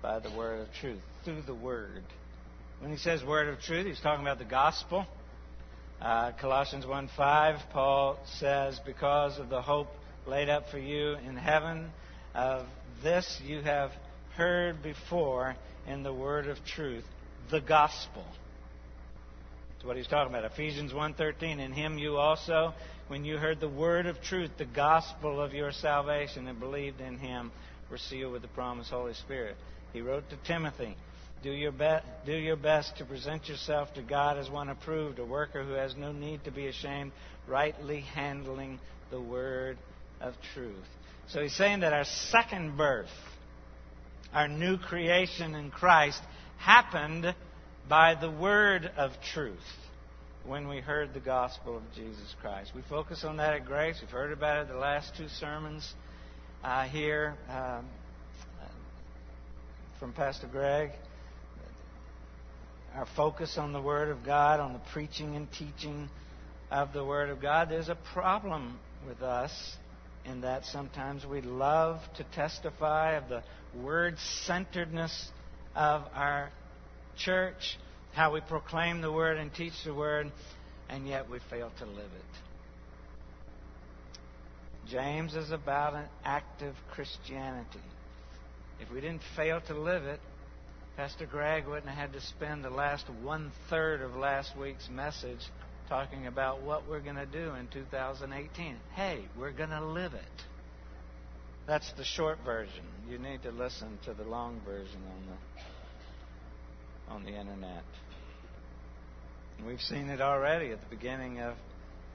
by 0.00 0.20
the 0.20 0.30
word 0.30 0.60
of 0.60 0.68
truth, 0.80 1.00
through 1.24 1.42
the 1.42 1.54
word. 1.54 2.04
When 2.80 2.92
he 2.92 2.98
says 2.98 3.24
word 3.24 3.48
of 3.48 3.60
truth, 3.60 3.86
he's 3.86 4.00
talking 4.00 4.24
about 4.24 4.38
the 4.38 4.44
gospel. 4.44 5.06
Uh, 6.00 6.32
Colossians 6.40 6.84
1:5, 6.84 7.70
Paul 7.70 8.18
says, 8.38 8.78
Because 8.86 9.38
of 9.38 9.48
the 9.48 9.60
hope 9.60 9.88
laid 10.26 10.48
up 10.48 10.68
for 10.70 10.78
you 10.78 11.14
in 11.26 11.36
heaven, 11.36 11.90
of 12.34 12.66
this 13.02 13.40
you 13.44 13.62
have 13.62 13.90
heard 14.36 14.82
before 14.82 15.56
in 15.86 16.02
the 16.02 16.12
word 16.12 16.46
of 16.46 16.64
truth, 16.64 17.04
the 17.50 17.60
gospel. 17.60 18.24
That's 19.70 19.84
what 19.84 19.96
he's 19.96 20.06
talking 20.06 20.32
about. 20.32 20.44
Ephesians 20.44 20.92
1:13, 20.92 21.58
in 21.58 21.72
him 21.72 21.98
you 21.98 22.16
also 22.16 22.74
when 23.08 23.24
you 23.24 23.38
heard 23.38 23.58
the 23.58 23.68
word 23.68 24.06
of 24.06 24.20
truth, 24.22 24.50
the 24.58 24.66
gospel 24.66 25.40
of 25.40 25.54
your 25.54 25.72
salvation 25.72 26.46
and 26.46 26.60
believed 26.60 27.00
in 27.00 27.18
him, 27.18 27.50
were 27.90 27.96
sealed 27.96 28.32
with 28.32 28.42
the 28.42 28.48
promised 28.48 28.90
Holy 28.90 29.14
Spirit. 29.14 29.56
He 29.94 30.02
wrote 30.02 30.28
to 30.28 30.36
Timothy, 30.46 30.94
do 31.42 31.50
your, 31.50 31.72
be- 31.72 32.00
do 32.26 32.32
your 32.32 32.56
best 32.56 32.96
to 32.98 33.04
present 33.04 33.48
yourself 33.48 33.92
to 33.94 34.02
God 34.02 34.38
as 34.38 34.50
one 34.50 34.68
approved, 34.68 35.18
a 35.18 35.24
worker 35.24 35.64
who 35.64 35.72
has 35.72 35.94
no 35.96 36.12
need 36.12 36.44
to 36.44 36.50
be 36.50 36.66
ashamed, 36.66 37.12
rightly 37.46 38.00
handling 38.00 38.80
the 39.10 39.20
word 39.20 39.78
of 40.20 40.34
truth. 40.54 40.74
So 41.28 41.42
he's 41.42 41.54
saying 41.54 41.80
that 41.80 41.92
our 41.92 42.04
second 42.04 42.76
birth, 42.76 43.10
our 44.32 44.48
new 44.48 44.78
creation 44.78 45.54
in 45.54 45.70
Christ, 45.70 46.20
happened 46.58 47.34
by 47.88 48.14
the 48.14 48.30
word 48.30 48.90
of 48.96 49.12
truth 49.32 49.58
when 50.44 50.68
we 50.68 50.80
heard 50.80 51.14
the 51.14 51.20
gospel 51.20 51.76
of 51.76 51.82
Jesus 51.94 52.34
Christ. 52.40 52.72
We 52.74 52.82
focus 52.88 53.24
on 53.24 53.36
that 53.36 53.54
at 53.54 53.66
Grace. 53.66 53.98
We've 54.00 54.10
heard 54.10 54.32
about 54.32 54.62
it 54.62 54.68
the 54.68 54.78
last 54.78 55.14
two 55.16 55.28
sermons 55.28 55.94
uh, 56.64 56.84
here 56.84 57.36
um, 57.48 57.86
from 60.00 60.12
Pastor 60.12 60.46
Greg. 60.46 60.90
Our 62.94 63.06
focus 63.16 63.56
on 63.58 63.72
the 63.72 63.80
Word 63.80 64.08
of 64.08 64.24
God, 64.24 64.60
on 64.60 64.72
the 64.72 64.80
preaching 64.92 65.36
and 65.36 65.50
teaching 65.52 66.08
of 66.70 66.92
the 66.92 67.04
Word 67.04 67.30
of 67.30 67.40
God. 67.40 67.68
There's 67.68 67.88
a 67.88 67.98
problem 68.12 68.78
with 69.06 69.22
us 69.22 69.76
in 70.24 70.40
that 70.42 70.64
sometimes 70.64 71.24
we 71.24 71.40
love 71.40 72.00
to 72.16 72.24
testify 72.34 73.12
of 73.12 73.28
the 73.28 73.42
word 73.74 74.16
centeredness 74.18 75.30
of 75.74 76.02
our 76.14 76.50
church 77.16 77.78
how 78.12 78.32
we 78.32 78.40
proclaim 78.40 79.00
the 79.00 79.12
Word 79.12 79.36
and 79.38 79.54
teach 79.54 79.74
the 79.84 79.94
Word, 79.94 80.32
and 80.88 81.06
yet 81.06 81.30
we 81.30 81.38
fail 81.50 81.70
to 81.78 81.86
live 81.86 81.98
it. 81.98 82.38
James 84.90 85.34
is 85.34 85.50
about 85.50 85.94
an 85.94 86.06
active 86.24 86.74
Christianity. 86.90 87.78
If 88.80 88.90
we 88.90 89.00
didn't 89.00 89.22
fail 89.36 89.60
to 89.68 89.74
live 89.74 90.04
it, 90.04 90.20
Pastor 90.98 91.26
Greg 91.26 91.68
wouldn't 91.68 91.86
have 91.86 92.10
had 92.10 92.12
to 92.14 92.20
spend 92.20 92.64
the 92.64 92.70
last 92.70 93.06
one 93.22 93.52
third 93.70 94.00
of 94.00 94.16
last 94.16 94.58
week's 94.58 94.88
message 94.90 95.38
talking 95.88 96.26
about 96.26 96.62
what 96.62 96.88
we're 96.88 96.98
going 96.98 97.14
to 97.14 97.24
do 97.24 97.54
in 97.54 97.68
2018. 97.68 98.74
Hey, 98.96 99.20
we're 99.38 99.52
going 99.52 99.70
to 99.70 99.80
live 99.80 100.14
it. 100.14 100.42
That's 101.68 101.88
the 101.92 102.02
short 102.02 102.38
version. 102.44 102.82
You 103.08 103.16
need 103.16 103.44
to 103.44 103.52
listen 103.52 103.96
to 104.06 104.12
the 104.12 104.24
long 104.24 104.60
version 104.66 105.00
on 105.08 105.22
the 105.28 107.14
on 107.14 107.22
the 107.22 107.38
internet. 107.38 107.84
We've 109.64 109.80
seen 109.80 110.08
it 110.08 110.20
already 110.20 110.72
at 110.72 110.80
the 110.80 110.96
beginning 110.96 111.38
of 111.38 111.54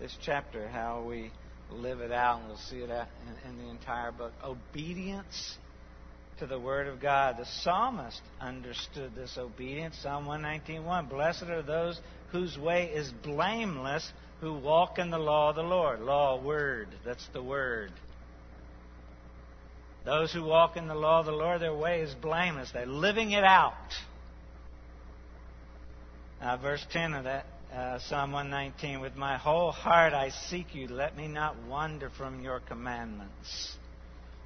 this 0.02 0.13
chapter, 0.25 0.68
how 0.68 1.06
we 1.08 1.32
live 1.72 2.02
it 2.02 2.12
out, 2.12 2.40
and 2.42 2.50
we'll 2.50 2.58
see 2.58 2.80
it 2.80 2.90
in 3.48 3.58
the 3.60 3.70
entire 3.70 4.12
book. 4.12 4.34
Obedience 4.44 5.58
to 6.40 6.48
the 6.48 6.60
Word 6.60 6.88
of 6.88 7.02
God. 7.02 7.38
The 7.38 7.46
psalmist 7.46 8.22
understood 8.40 9.16
this 9.16 9.38
obedience. 9.38 9.98
Psalm 10.02 10.25
119.1 10.25 11.10
Blessed 11.10 11.44
are 11.44 11.62
those 11.62 12.00
whose 12.32 12.58
way 12.58 12.92
is 12.94 13.12
blameless, 13.24 14.12
who 14.42 14.54
walk 14.54 15.00
in 15.00 15.10
the 15.10 15.18
law 15.18 15.50
of 15.50 15.56
the 15.56 15.63
Lord. 15.63 16.02
Law, 16.02 16.42
Word. 16.42 16.90
That's 17.06 17.28
the 17.34 17.44
Word. 17.44 17.92
Those 20.06 20.34
who 20.34 20.44
walk 20.44 20.75
in 20.75 20.88
the 20.88 20.96
law 20.96 21.22
of 21.22 21.25
the 21.25 21.32
Lord, 21.32 21.62
their 21.62 21.74
way 21.74 22.02
is 22.02 22.13
blameless. 22.16 22.72
They're 22.72 22.86
living 22.86 23.32
it 23.32 23.44
out. 23.44 23.74
Verse 26.62 26.86
10 26.92 27.13
of 27.13 27.24
that, 27.24 27.46
uh, 27.74 28.00
Psalm 28.00 28.34
119 28.34 29.00
With 29.00 29.16
my 29.16 29.38
whole 29.38 29.72
heart 29.72 30.13
I 30.13 30.30
seek 30.30 30.75
you. 30.75 30.88
Let 30.90 31.16
me 31.16 31.30
not 31.30 31.56
wander 31.70 32.10
from 32.10 32.44
your 32.44 32.60
commandments. 32.60 33.78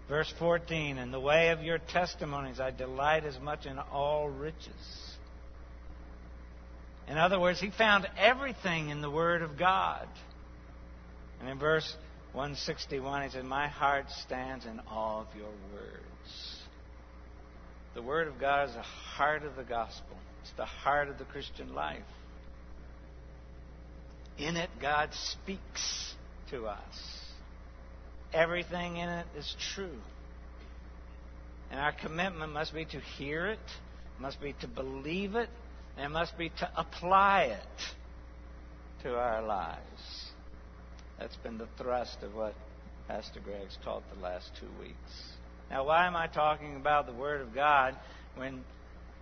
Verse 0.07 0.33
14 0.39 0.97
In 0.97 1.11
the 1.11 1.19
way 1.19 1.49
of 1.49 1.61
your 1.61 1.79
testimonies 1.79 2.59
I 2.59 2.71
delight 2.71 3.25
as 3.25 3.39
much 3.39 3.65
in 3.65 3.77
all 3.77 4.29
riches. 4.29 5.17
In 7.07 7.17
other 7.17 7.39
words, 7.39 7.59
he 7.59 7.71
found 7.71 8.07
everything 8.17 8.89
in 8.89 9.01
the 9.01 9.09
Word 9.09 9.41
of 9.41 9.57
God. 9.57 10.07
And 11.39 11.49
in 11.49 11.57
verse 11.57 11.95
161, 12.33 13.23
he 13.23 13.29
said, 13.29 13.45
My 13.45 13.67
heart 13.67 14.05
stands 14.25 14.65
in 14.65 14.79
awe 14.89 15.21
of 15.21 15.27
your 15.35 15.45
words. 15.73 16.61
The 17.95 18.01
Word 18.01 18.27
of 18.27 18.39
God 18.39 18.69
is 18.69 18.75
the 18.75 18.81
heart 18.81 19.43
of 19.43 19.55
the 19.55 19.63
gospel. 19.63 20.17
It's 20.41 20.51
the 20.57 20.65
heart 20.65 21.07
of 21.09 21.17
the 21.17 21.25
Christian 21.25 21.73
life. 21.73 22.03
In 24.37 24.55
it, 24.55 24.69
God 24.81 25.09
speaks 25.13 26.13
to 26.51 26.67
us. 26.67 27.16
Everything 28.33 28.97
in 28.97 29.09
it 29.09 29.25
is 29.37 29.55
true. 29.75 29.97
And 31.71 31.79
our 31.79 31.91
commitment 31.91 32.53
must 32.53 32.73
be 32.73 32.85
to 32.85 32.99
hear 32.99 33.47
it, 33.47 33.59
must 34.19 34.41
be 34.41 34.53
to 34.61 34.67
believe 34.67 35.35
it, 35.35 35.49
and 35.97 36.13
must 36.13 36.37
be 36.37 36.49
to 36.49 36.69
apply 36.75 37.43
it 37.43 39.03
to 39.03 39.15
our 39.15 39.41
lives. 39.41 40.31
That's 41.19 41.35
been 41.37 41.57
the 41.57 41.67
thrust 41.77 42.17
of 42.21 42.35
what 42.35 42.53
Pastor 43.07 43.39
Greg's 43.39 43.77
taught 43.83 44.03
the 44.13 44.21
last 44.21 44.51
two 44.59 44.69
weeks. 44.79 45.31
Now, 45.69 45.85
why 45.85 46.07
am 46.07 46.15
I 46.15 46.27
talking 46.27 46.75
about 46.75 47.07
the 47.07 47.13
Word 47.13 47.41
of 47.41 47.53
God 47.53 47.95
when 48.35 48.63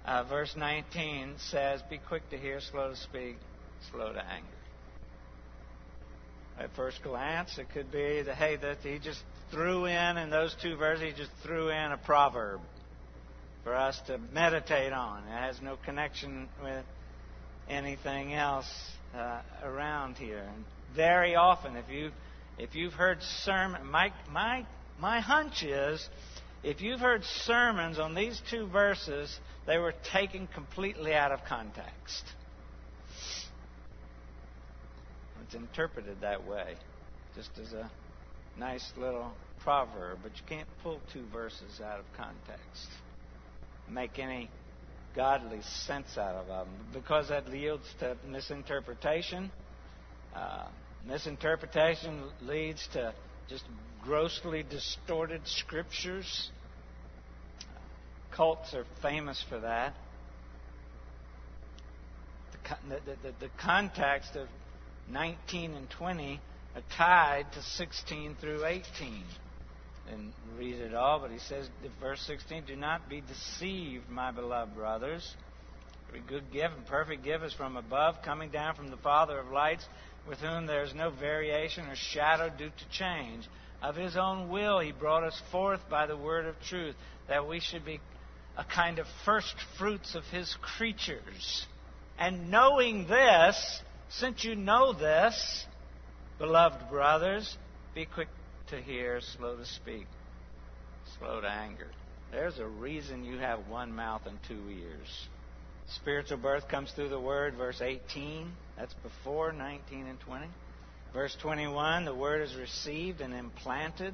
uh, 0.05 0.23
verse 0.23 0.53
19 0.55 1.35
says, 1.37 1.81
Be 1.89 1.97
quick 1.97 2.29
to 2.29 2.37
hear, 2.37 2.59
slow 2.59 2.89
to 2.89 2.95
speak, 2.95 3.37
slow 3.91 4.13
to 4.13 4.23
anger. 4.25 4.54
At 6.57 6.73
first 6.75 7.03
glance, 7.03 7.57
it 7.57 7.69
could 7.73 7.91
be 7.91 8.21
that, 8.21 8.35
hey, 8.35 8.55
that 8.55 8.77
he 8.81 8.97
just 8.99 9.21
threw 9.51 9.85
in, 9.85 10.17
in 10.17 10.29
those 10.29 10.55
two 10.61 10.77
verses, 10.77 11.03
he 11.03 11.11
just 11.11 11.31
threw 11.43 11.69
in 11.69 11.91
a 11.91 11.97
proverb 11.97 12.61
for 13.63 13.75
us 13.75 13.99
to 14.07 14.17
meditate 14.31 14.93
on. 14.93 15.23
It 15.23 15.31
has 15.31 15.61
no 15.61 15.75
connection 15.83 16.47
with 16.63 16.85
anything 17.69 18.33
else 18.33 18.69
uh, 19.13 19.41
around 19.63 20.15
here. 20.15 20.47
And 20.55 20.63
very 20.95 21.35
often, 21.35 21.75
if 21.75 21.89
you 21.89 22.11
if 22.57 22.73
you've 22.73 22.93
heard 22.93 23.21
sermon, 23.43 23.85
my 23.87 24.13
my 24.31 24.65
my 24.99 25.19
hunch 25.19 25.63
is 25.63 26.07
if 26.63 26.81
you've 26.81 26.99
heard 26.99 27.23
sermons 27.23 27.99
on 27.99 28.15
these 28.15 28.41
two 28.49 28.67
verses, 28.67 29.37
they 29.67 29.77
were 29.77 29.93
taken 30.11 30.47
completely 30.47 31.13
out 31.13 31.31
of 31.31 31.39
context. 31.47 32.23
It's 35.45 35.53
interpreted 35.53 36.21
that 36.21 36.47
way, 36.47 36.75
just 37.35 37.51
as 37.61 37.71
a 37.73 37.89
nice 38.57 38.91
little 38.97 39.31
proverb, 39.59 40.19
but 40.23 40.31
you 40.35 40.43
can't 40.47 40.67
pull 40.81 40.99
two 41.13 41.25
verses 41.31 41.79
out 41.83 41.99
of 41.99 42.05
context, 42.17 42.87
make 43.89 44.17
any 44.17 44.49
godly 45.15 45.61
sense 45.85 46.17
out 46.17 46.35
of 46.35 46.47
them, 46.47 46.67
because 46.93 47.29
that 47.29 47.47
yields 47.53 47.85
to 47.99 48.17
misinterpretation. 48.27 49.51
Uh, 50.35 50.65
misinterpretation 51.07 52.23
leads 52.41 52.87
to 52.93 53.13
just 53.47 53.65
grossly 54.03 54.63
distorted 54.63 55.41
scriptures. 55.45 56.49
Cults 58.35 58.73
are 58.73 58.85
famous 59.01 59.43
for 59.47 59.59
that. 59.59 59.93
The, 62.89 62.99
the, 63.05 63.17
the, 63.21 63.35
the 63.41 63.49
context 63.61 64.35
of 64.35 64.47
19 65.11 65.73
and 65.73 65.89
20 65.89 66.39
are 66.75 66.81
tied 66.97 67.51
to 67.53 67.61
16 67.61 68.35
through 68.39 68.65
18. 68.65 69.23
And 70.11 70.33
read 70.57 70.75
it 70.75 70.93
all, 70.93 71.19
but 71.19 71.31
he 71.31 71.39
says, 71.39 71.67
verse 71.99 72.21
16, 72.27 72.65
Do 72.67 72.75
not 72.75 73.09
be 73.09 73.21
deceived, 73.21 74.09
my 74.09 74.31
beloved 74.31 74.75
brothers. 74.75 75.35
Every 76.07 76.21
good 76.21 76.51
gift 76.51 76.75
and 76.77 76.85
perfect 76.85 77.23
gift 77.23 77.43
is 77.43 77.53
from 77.53 77.75
above, 77.75 78.21
coming 78.23 78.49
down 78.49 78.75
from 78.75 78.89
the 78.89 78.97
Father 78.97 79.39
of 79.39 79.51
lights, 79.51 79.85
with 80.27 80.39
whom 80.39 80.65
there 80.65 80.83
is 80.83 80.93
no 80.93 81.09
variation 81.09 81.87
or 81.87 81.95
shadow 81.95 82.49
due 82.55 82.69
to 82.69 82.89
change. 82.91 83.47
Of 83.81 83.95
his 83.95 84.15
own 84.15 84.49
will, 84.49 84.79
he 84.79 84.91
brought 84.91 85.23
us 85.23 85.39
forth 85.51 85.81
by 85.89 86.05
the 86.05 86.17
word 86.17 86.45
of 86.45 86.59
truth, 86.61 86.95
that 87.27 87.47
we 87.47 87.59
should 87.59 87.85
be 87.85 87.99
a 88.57 88.63
kind 88.63 88.99
of 88.99 89.07
first 89.25 89.55
fruits 89.77 90.15
of 90.15 90.23
his 90.25 90.55
creatures. 90.61 91.65
And 92.17 92.49
knowing 92.49 93.07
this, 93.07 93.81
since 94.19 94.43
you 94.43 94.55
know 94.55 94.93
this, 94.93 95.65
beloved 96.39 96.89
brothers, 96.89 97.57
be 97.93 98.05
quick 98.05 98.29
to 98.69 98.81
hear, 98.81 99.19
slow 99.37 99.57
to 99.57 99.65
speak, 99.65 100.07
slow 101.17 101.41
to 101.41 101.49
anger. 101.49 101.87
There's 102.31 102.57
a 102.57 102.65
reason 102.65 103.25
you 103.25 103.37
have 103.37 103.67
one 103.67 103.93
mouth 103.93 104.21
and 104.25 104.37
two 104.47 104.69
ears. 104.69 105.27
Spiritual 105.87 106.37
birth 106.37 106.67
comes 106.67 106.91
through 106.91 107.09
the 107.09 107.19
word, 107.19 107.55
verse 107.55 107.81
18. 107.81 108.51
That's 108.77 108.95
before 108.95 109.51
19 109.51 110.07
and 110.07 110.19
20. 110.21 110.47
Verse 111.13 111.35
21, 111.41 112.05
the 112.05 112.15
word 112.15 112.41
is 112.41 112.55
received 112.55 113.21
and 113.21 113.33
implanted. 113.33 114.13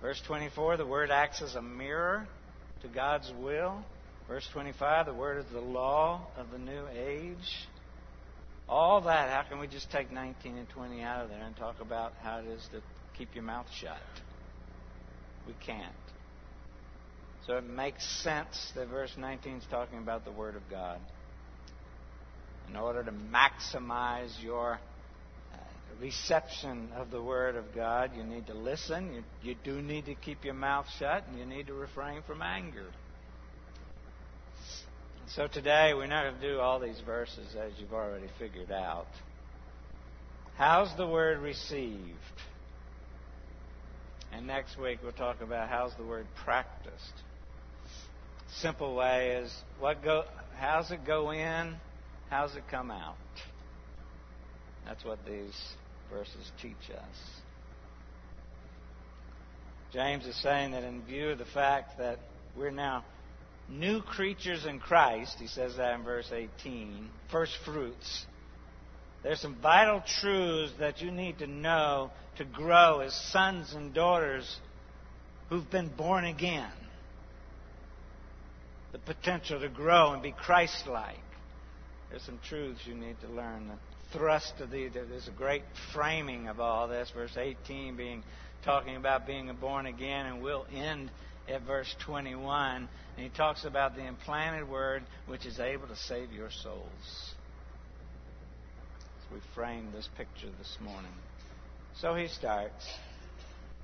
Verse 0.00 0.20
24, 0.26 0.76
the 0.76 0.86
word 0.86 1.10
acts 1.10 1.42
as 1.42 1.54
a 1.56 1.62
mirror 1.62 2.26
to 2.82 2.88
God's 2.88 3.30
will. 3.40 3.84
Verse 4.28 4.48
25, 4.52 5.06
the 5.06 5.14
word 5.14 5.44
is 5.44 5.52
the 5.52 5.60
law 5.60 6.26
of 6.36 6.50
the 6.50 6.58
new 6.58 6.86
age. 6.96 7.68
All 8.74 9.02
that, 9.02 9.30
how 9.30 9.48
can 9.48 9.60
we 9.60 9.68
just 9.68 9.88
take 9.92 10.10
19 10.10 10.58
and 10.58 10.68
20 10.68 11.00
out 11.00 11.22
of 11.22 11.28
there 11.28 11.44
and 11.44 11.56
talk 11.56 11.76
about 11.80 12.12
how 12.20 12.40
it 12.40 12.46
is 12.46 12.60
to 12.72 12.82
keep 13.16 13.32
your 13.32 13.44
mouth 13.44 13.66
shut? 13.72 13.96
We 15.46 15.54
can't. 15.64 15.94
So 17.46 17.56
it 17.56 17.62
makes 17.62 18.04
sense 18.24 18.72
that 18.74 18.88
verse 18.88 19.12
19 19.16 19.58
is 19.58 19.64
talking 19.70 19.98
about 19.98 20.24
the 20.24 20.32
Word 20.32 20.56
of 20.56 20.62
God. 20.68 20.98
In 22.68 22.74
order 22.74 23.04
to 23.04 23.12
maximize 23.12 24.42
your 24.42 24.80
uh, 25.52 25.56
reception 26.00 26.88
of 26.96 27.12
the 27.12 27.22
Word 27.22 27.54
of 27.54 27.76
God, 27.76 28.10
you 28.16 28.24
need 28.24 28.48
to 28.48 28.54
listen. 28.54 29.14
You, 29.14 29.22
you 29.50 29.54
do 29.62 29.82
need 29.82 30.06
to 30.06 30.16
keep 30.16 30.44
your 30.44 30.54
mouth 30.54 30.86
shut, 30.98 31.28
and 31.28 31.38
you 31.38 31.46
need 31.46 31.68
to 31.68 31.74
refrain 31.74 32.22
from 32.26 32.42
anger. 32.42 32.86
So 35.28 35.48
today, 35.48 35.94
we're 35.94 36.06
not 36.06 36.24
going 36.24 36.40
to 36.40 36.48
do 36.52 36.60
all 36.60 36.78
these 36.78 37.00
verses 37.04 37.56
as 37.58 37.72
you've 37.78 37.94
already 37.94 38.28
figured 38.38 38.70
out. 38.70 39.06
How's 40.56 40.94
the 40.96 41.06
Word 41.06 41.38
received? 41.40 41.98
And 44.32 44.46
next 44.46 44.78
week, 44.78 44.98
we'll 45.02 45.12
talk 45.12 45.40
about 45.40 45.68
how's 45.68 45.94
the 45.96 46.04
Word 46.04 46.26
practiced 46.44 47.22
simple 48.60 48.94
way 48.94 49.40
is 49.42 49.52
what 49.80 50.02
go 50.04 50.24
how's 50.56 50.90
it 50.90 51.04
go 51.04 51.32
in 51.32 51.74
how's 52.30 52.54
it 52.54 52.62
come 52.70 52.90
out 52.90 53.16
that's 54.86 55.04
what 55.04 55.18
these 55.26 55.74
verses 56.12 56.52
teach 56.62 56.90
us 56.90 57.40
james 59.92 60.24
is 60.26 60.40
saying 60.40 60.70
that 60.70 60.84
in 60.84 61.02
view 61.02 61.30
of 61.30 61.38
the 61.38 61.44
fact 61.46 61.98
that 61.98 62.18
we're 62.56 62.70
now 62.70 63.04
new 63.68 64.00
creatures 64.02 64.66
in 64.66 64.78
christ 64.78 65.36
he 65.38 65.46
says 65.46 65.76
that 65.76 65.94
in 65.94 66.04
verse 66.04 66.30
18 66.32 67.08
first 67.30 67.56
fruits 67.64 68.26
there's 69.22 69.40
some 69.40 69.56
vital 69.62 70.02
truths 70.20 70.72
that 70.78 71.00
you 71.00 71.10
need 71.10 71.38
to 71.38 71.46
know 71.46 72.10
to 72.36 72.44
grow 72.44 73.00
as 73.00 73.14
sons 73.32 73.72
and 73.72 73.94
daughters 73.94 74.58
who've 75.48 75.70
been 75.70 75.88
born 75.88 76.24
again 76.26 76.70
the 78.94 78.98
potential 79.00 79.60
to 79.60 79.68
grow 79.68 80.12
and 80.12 80.22
be 80.22 80.30
Christ 80.30 80.86
like. 80.86 81.18
There's 82.10 82.22
some 82.22 82.38
truths 82.48 82.78
you 82.86 82.94
need 82.94 83.16
to 83.22 83.28
learn. 83.28 83.66
The 83.66 84.16
thrust 84.16 84.54
of 84.60 84.70
the 84.70 84.88
there's 84.88 85.26
a 85.26 85.32
great 85.32 85.64
framing 85.92 86.46
of 86.46 86.60
all 86.60 86.86
this. 86.86 87.10
Verse 87.12 87.36
18 87.36 87.96
being 87.96 88.22
talking 88.64 88.94
about 88.94 89.26
being 89.26 89.52
born 89.60 89.86
again, 89.86 90.26
and 90.26 90.40
we'll 90.40 90.64
end 90.72 91.10
at 91.48 91.62
verse 91.62 91.94
21. 92.04 92.88
And 93.16 93.24
he 93.24 93.28
talks 93.28 93.64
about 93.64 93.94
the 93.94 94.06
implanted 94.06 94.68
word 94.68 95.02
which 95.26 95.46
is 95.46 95.60
able 95.60 95.86
to 95.88 95.96
save 95.96 96.32
your 96.32 96.50
souls. 96.50 97.34
As 99.18 99.32
we 99.32 99.40
frame 99.54 99.88
this 99.92 100.08
picture 100.16 100.50
this 100.58 100.76
morning. 100.82 101.12
So 102.00 102.14
he 102.14 102.28
starts. 102.28 102.84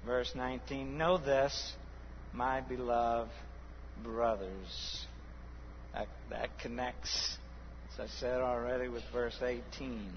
Verse 0.04 0.32
19 0.34 0.96
Know 0.98 1.18
this, 1.18 1.74
my 2.32 2.60
beloved 2.60 3.30
brothers. 4.02 5.06
That, 5.92 6.08
that 6.30 6.58
connects, 6.60 7.36
as 7.92 8.08
I 8.08 8.20
said 8.20 8.40
already, 8.40 8.88
with 8.88 9.02
verse 9.12 9.36
18. 9.42 10.08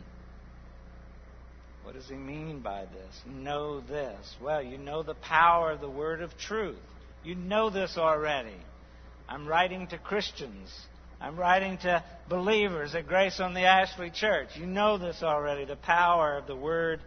What 1.84 1.96
does 1.96 2.08
he 2.08 2.16
mean 2.16 2.60
by 2.62 2.86
this? 2.86 3.22
Know 3.26 3.82
this. 3.82 4.36
Well, 4.42 4.62
you 4.62 4.78
know 4.78 5.04
the 5.04 5.16
power 5.16 5.72
of 5.72 5.82
the 5.82 5.90
word 5.90 6.22
of 6.22 6.38
truth. 6.38 6.78
You 7.24 7.36
know 7.36 7.70
this 7.70 7.98
already. 7.98 8.56
I'm 9.30 9.48
writing 9.48 9.88
to 9.88 9.98
Christians. 9.98 10.70
I'm 11.22 11.38
writing 11.38 11.78
to 11.80 12.04
believers 12.28 12.96
at 12.96 13.08
Grace 13.08 13.40
on 13.40 13.54
the 13.54 13.62
Ashley 13.62 14.12
Church. 14.12 14.50
You 14.56 14.66
know 14.66 14.98
this 14.98 15.24
already 15.24 15.64
the 15.64 15.78
power 15.78 16.38
of 16.38 16.48
the 16.48 16.56
word 16.56 17.00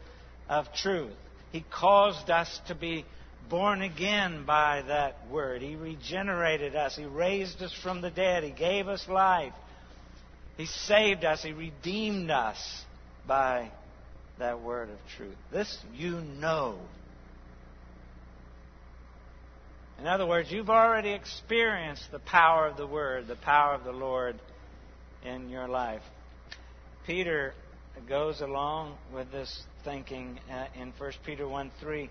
of 0.48 0.72
truth. 0.72 1.12
He 1.52 1.64
caused 1.70 2.30
us 2.30 2.60
to 2.68 2.74
be 2.74 3.04
born 3.50 3.82
again 3.82 4.44
by 4.46 4.82
that 4.88 5.16
word. 5.30 5.62
He 5.62 5.76
regenerated 5.76 6.74
us. 6.74 6.96
He 6.96 7.04
raised 7.04 7.62
us 7.62 7.72
from 7.82 8.00
the 8.00 8.10
dead. 8.10 8.42
He 8.42 8.50
gave 8.50 8.88
us 8.88 9.06
life. 9.08 9.52
He 10.56 10.66
saved 10.66 11.24
us. 11.24 11.42
He 11.42 11.52
redeemed 11.52 12.30
us 12.30 12.56
by 13.26 13.70
that 14.38 14.62
word 14.62 14.88
of 14.88 14.98
truth. 15.16 15.36
This 15.52 15.78
you 15.94 16.20
know. 16.20 16.78
In 19.98 20.06
other 20.06 20.26
words, 20.26 20.50
you've 20.50 20.70
already 20.70 21.12
experienced 21.12 22.10
the 22.12 22.18
power 22.18 22.66
of 22.66 22.76
the 22.76 22.86
word, 22.86 23.28
the 23.28 23.36
power 23.36 23.74
of 23.74 23.84
the 23.84 23.92
Lord 23.92 24.38
in 25.24 25.48
your 25.48 25.68
life. 25.68 26.02
Peter 27.06 27.54
goes 28.08 28.40
along 28.40 28.96
with 29.14 29.30
this 29.32 29.62
thinking 29.84 30.38
uh, 30.50 30.66
in 30.78 30.92
1 30.98 31.12
Peter 31.24 31.48
1 31.48 31.70
3. 31.80 32.10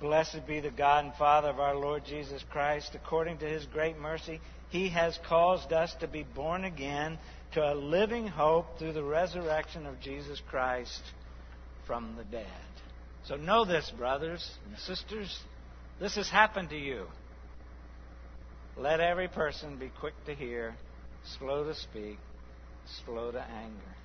Blessed 0.00 0.46
be 0.46 0.60
the 0.60 0.70
God 0.70 1.04
and 1.04 1.14
Father 1.14 1.48
of 1.48 1.58
our 1.58 1.74
Lord 1.74 2.04
Jesus 2.04 2.44
Christ. 2.50 2.90
According 2.94 3.38
to 3.38 3.46
his 3.46 3.64
great 3.66 3.96
mercy, 3.96 4.40
he 4.70 4.90
has 4.90 5.18
caused 5.28 5.72
us 5.72 5.94
to 6.00 6.08
be 6.08 6.24
born 6.24 6.64
again 6.64 7.18
to 7.52 7.60
a 7.62 7.74
living 7.74 8.26
hope 8.26 8.78
through 8.78 8.92
the 8.92 9.02
resurrection 9.02 9.86
of 9.86 10.00
Jesus 10.00 10.42
Christ 10.50 11.00
from 11.86 12.16
the 12.16 12.24
dead. 12.24 12.46
So 13.24 13.36
know 13.36 13.64
this, 13.64 13.90
brothers 13.96 14.50
and 14.66 14.78
sisters. 14.80 15.38
This 16.00 16.16
has 16.16 16.28
happened 16.28 16.70
to 16.70 16.78
you. 16.78 17.06
Let 18.76 19.00
every 19.00 19.28
person 19.28 19.78
be 19.78 19.90
quick 20.00 20.14
to 20.26 20.34
hear, 20.34 20.74
slow 21.38 21.64
to 21.64 21.74
speak, 21.74 22.18
slow 23.04 23.30
to 23.30 23.40
anger. 23.40 23.96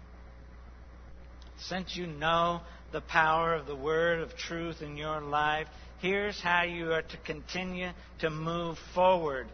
Since 1.60 1.96
you 1.96 2.06
know 2.06 2.62
the 2.92 3.02
power 3.02 3.56
of 3.56 3.66
the 3.66 3.76
word 3.76 4.20
of 4.20 4.36
truth 4.38 4.82
in 4.82 4.98
your 4.98 5.22
life, 5.22 5.68
here's 6.00 6.40
how 6.40 6.64
you 6.64 6.92
are 6.92 7.02
to 7.02 7.18
continue 7.26 7.90
to 8.20 8.30
move 8.30 8.78
forward 8.94 9.48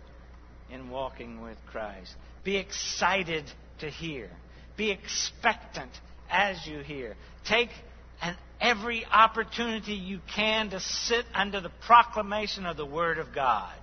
in 0.72 0.90
walking 0.90 1.42
with 1.42 1.58
Christ. 1.68 2.14
Be 2.44 2.58
excited 2.58 3.46
to 3.80 3.90
hear. 3.90 4.30
Be 4.76 4.92
expectant 4.92 5.92
as 6.30 6.66
you 6.66 6.80
hear. 6.80 7.16
Take 7.46 7.70
an, 8.22 8.36
every 8.60 9.06
opportunity 9.06 9.94
you 9.94 10.20
can 10.36 10.72
to 10.72 10.80
sit 10.80 11.26
under 11.34 11.62
the 11.62 11.72
proclamation 11.86 12.66
of 12.66 12.76
the 12.76 12.86
Word 12.86 13.20
of 13.20 13.34
God. 13.34 13.74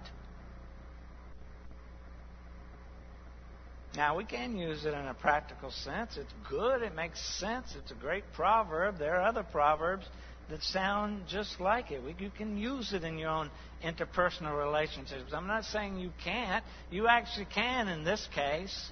Now, 3.96 4.16
we 4.16 4.24
can 4.24 4.57
use 4.57 4.85
it 4.85 4.94
in 4.94 5.07
a 5.07 5.14
practical 5.14 5.70
sense. 5.70 6.16
It's 6.16 6.33
good. 6.48 6.83
It 6.83 6.94
makes 6.94 7.20
sense. 7.38 7.74
It's 7.76 7.90
a 7.90 7.96
great 7.96 8.24
proverb. 8.35 8.98
There 8.98 9.16
are 9.16 9.22
other 9.22 9.42
proverbs 9.42 10.07
that 10.48 10.62
sound 10.62 11.22
just 11.29 11.61
like 11.61 11.90
it. 11.90 12.03
You 12.18 12.31
can 12.31 12.57
use 12.57 12.92
it 12.92 13.03
in 13.03 13.18
your 13.18 13.31
own 13.31 13.50
interpersonal 13.85 14.57
relationships. 14.57 15.33
I'm 15.33 15.46
not 15.46 15.64
saying 15.64 15.98
you 15.98 16.12
can't. 16.22 16.64
You 16.90 17.09
actually 17.09 17.46
can 17.46 17.88
in 17.88 18.05
this 18.05 18.29
case. 18.35 18.90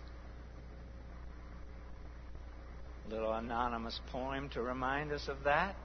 A 3.07 3.15
little 3.15 3.33
anonymous 3.33 4.01
poem 4.11 4.49
to 4.51 4.63
remind 4.63 5.13
us 5.13 5.29
of 5.29 5.45
that. 5.45 5.77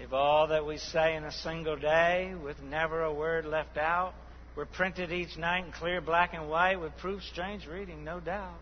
If 0.00 0.12
all 0.12 0.48
that 0.48 0.66
we 0.66 0.78
say 0.78 1.14
in 1.14 1.24
a 1.24 1.32
single 1.32 1.76
day, 1.76 2.34
with 2.42 2.60
never 2.62 3.02
a 3.02 3.12
word 3.12 3.46
left 3.46 3.78
out, 3.78 4.14
were 4.56 4.66
printed 4.66 5.12
each 5.12 5.36
night 5.36 5.64
in 5.64 5.72
clear 5.72 6.00
black 6.00 6.34
and 6.34 6.48
white, 6.48 6.80
would 6.80 6.96
prove 6.98 7.22
strange 7.22 7.66
reading, 7.66 8.04
no 8.04 8.20
doubt. 8.20 8.54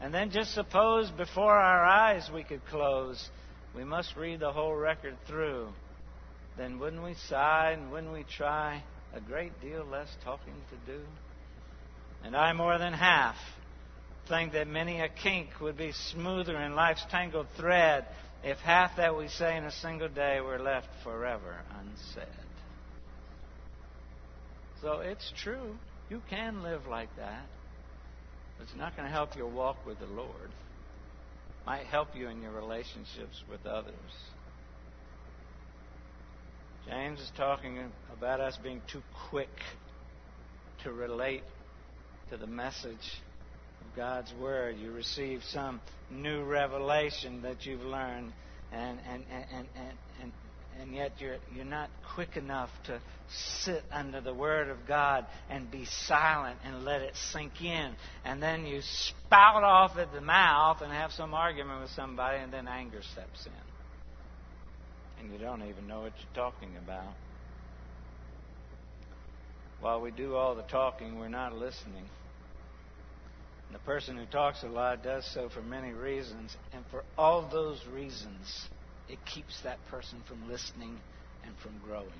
And 0.00 0.12
then 0.12 0.30
just 0.30 0.54
suppose 0.54 1.10
before 1.10 1.52
our 1.52 1.84
eyes 1.84 2.28
we 2.32 2.42
could 2.42 2.64
close 2.66 3.28
we 3.74 3.84
must 3.84 4.16
read 4.16 4.40
the 4.40 4.52
whole 4.52 4.74
record 4.74 5.16
through, 5.26 5.68
then 6.56 6.78
wouldn't 6.78 7.02
we 7.02 7.14
sigh 7.28 7.72
and 7.72 7.90
wouldn't 7.90 8.12
we 8.12 8.24
try 8.36 8.82
a 9.12 9.20
great 9.20 9.60
deal 9.60 9.84
less 9.84 10.08
talking 10.24 10.54
to 10.70 10.92
do? 10.92 11.00
And 12.22 12.36
I 12.36 12.52
more 12.52 12.78
than 12.78 12.92
half 12.92 13.36
think 14.28 14.52
that 14.52 14.68
many 14.68 15.00
a 15.00 15.08
kink 15.08 15.48
would 15.60 15.76
be 15.76 15.92
smoother 15.92 16.56
in 16.56 16.74
life's 16.74 17.04
tangled 17.10 17.46
thread 17.56 18.06
if 18.42 18.58
half 18.58 18.96
that 18.96 19.16
we 19.16 19.28
say 19.28 19.56
in 19.56 19.64
a 19.64 19.72
single 19.72 20.08
day 20.08 20.40
were 20.40 20.58
left 20.58 20.88
forever 21.02 21.56
unsaid. 21.80 22.28
So 24.84 25.00
it's 25.00 25.32
true. 25.42 25.76
You 26.10 26.20
can 26.28 26.62
live 26.62 26.86
like 26.86 27.08
that. 27.16 27.46
But 28.58 28.64
it's 28.64 28.76
not 28.76 28.94
going 28.94 29.08
to 29.08 29.12
help 29.12 29.34
your 29.34 29.48
walk 29.48 29.78
with 29.86 29.98
the 29.98 30.06
Lord. 30.06 30.28
It 30.44 31.66
might 31.66 31.86
help 31.86 32.08
you 32.14 32.28
in 32.28 32.42
your 32.42 32.52
relationships 32.52 33.42
with 33.50 33.64
others. 33.64 33.94
James 36.86 37.18
is 37.18 37.32
talking 37.34 37.78
about 38.12 38.40
us 38.40 38.58
being 38.62 38.82
too 38.92 39.00
quick 39.30 39.48
to 40.82 40.92
relate 40.92 41.44
to 42.28 42.36
the 42.36 42.46
message 42.46 43.22
of 43.80 43.96
God's 43.96 44.34
Word. 44.38 44.76
You 44.76 44.92
receive 44.92 45.40
some 45.44 45.80
new 46.10 46.44
revelation 46.44 47.40
that 47.40 47.64
you've 47.64 47.80
learned, 47.80 48.34
and, 48.70 48.98
and, 49.10 49.24
and, 49.32 49.66
and, 49.74 49.96
and, 50.80 50.94
yet 50.94 51.12
you're, 51.18 51.36
you're 51.54 51.64
not 51.64 51.90
quick 52.14 52.36
enough 52.36 52.70
to 52.86 53.00
sit 53.28 53.82
under 53.90 54.20
the 54.20 54.34
Word 54.34 54.68
of 54.68 54.86
God 54.86 55.26
and 55.50 55.70
be 55.70 55.84
silent 55.84 56.58
and 56.64 56.84
let 56.84 57.02
it 57.02 57.16
sink 57.32 57.60
in. 57.62 57.94
And 58.24 58.42
then 58.42 58.66
you 58.66 58.80
spout 58.82 59.62
off 59.62 59.96
at 59.98 60.12
the 60.12 60.20
mouth 60.20 60.80
and 60.82 60.92
have 60.92 61.12
some 61.12 61.34
argument 61.34 61.82
with 61.82 61.90
somebody, 61.90 62.38
and 62.38 62.52
then 62.52 62.68
anger 62.68 63.02
steps 63.12 63.46
in. 63.46 63.52
And 65.20 65.32
you 65.32 65.38
don't 65.38 65.62
even 65.62 65.86
know 65.86 66.02
what 66.02 66.12
you're 66.18 66.34
talking 66.34 66.76
about. 66.76 67.14
While 69.80 70.00
we 70.00 70.10
do 70.10 70.34
all 70.34 70.54
the 70.54 70.62
talking, 70.62 71.18
we're 71.18 71.28
not 71.28 71.54
listening. 71.54 72.04
The 73.72 73.78
person 73.80 74.16
who 74.16 74.24
talks 74.26 74.62
a 74.62 74.68
lot 74.68 75.02
does 75.02 75.28
so 75.34 75.48
for 75.48 75.60
many 75.60 75.92
reasons, 75.92 76.56
and 76.72 76.84
for 76.90 77.02
all 77.18 77.48
those 77.50 77.84
reasons, 77.92 78.68
it 79.08 79.18
keeps 79.26 79.60
that 79.62 79.78
person 79.90 80.22
from 80.26 80.48
listening 80.48 80.98
and 81.44 81.54
from 81.58 81.78
growing. 81.86 82.12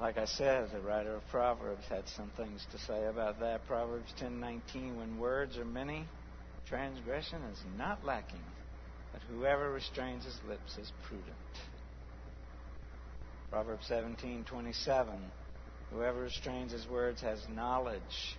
Like 0.00 0.18
I 0.18 0.24
said, 0.24 0.70
the 0.72 0.80
writer 0.80 1.16
of 1.16 1.22
Proverbs 1.30 1.84
had 1.88 2.04
some 2.16 2.30
things 2.36 2.64
to 2.72 2.78
say 2.78 3.06
about 3.06 3.40
that. 3.40 3.66
Proverbs 3.66 4.12
10:19 4.20 4.96
when 4.96 5.18
words 5.18 5.58
are 5.58 5.64
many, 5.64 6.04
transgression 6.68 7.42
is 7.42 7.58
not 7.76 8.04
lacking, 8.04 8.44
but 9.12 9.22
whoever 9.22 9.70
restrains 9.72 10.24
his 10.24 10.38
lips 10.48 10.78
is 10.78 10.92
prudent. 11.02 11.36
Proverbs 13.50 13.88
17:27 13.88 15.30
Whoever 15.90 16.20
restrains 16.20 16.70
his 16.70 16.86
words 16.86 17.20
has 17.20 17.40
knowledge. 17.48 18.38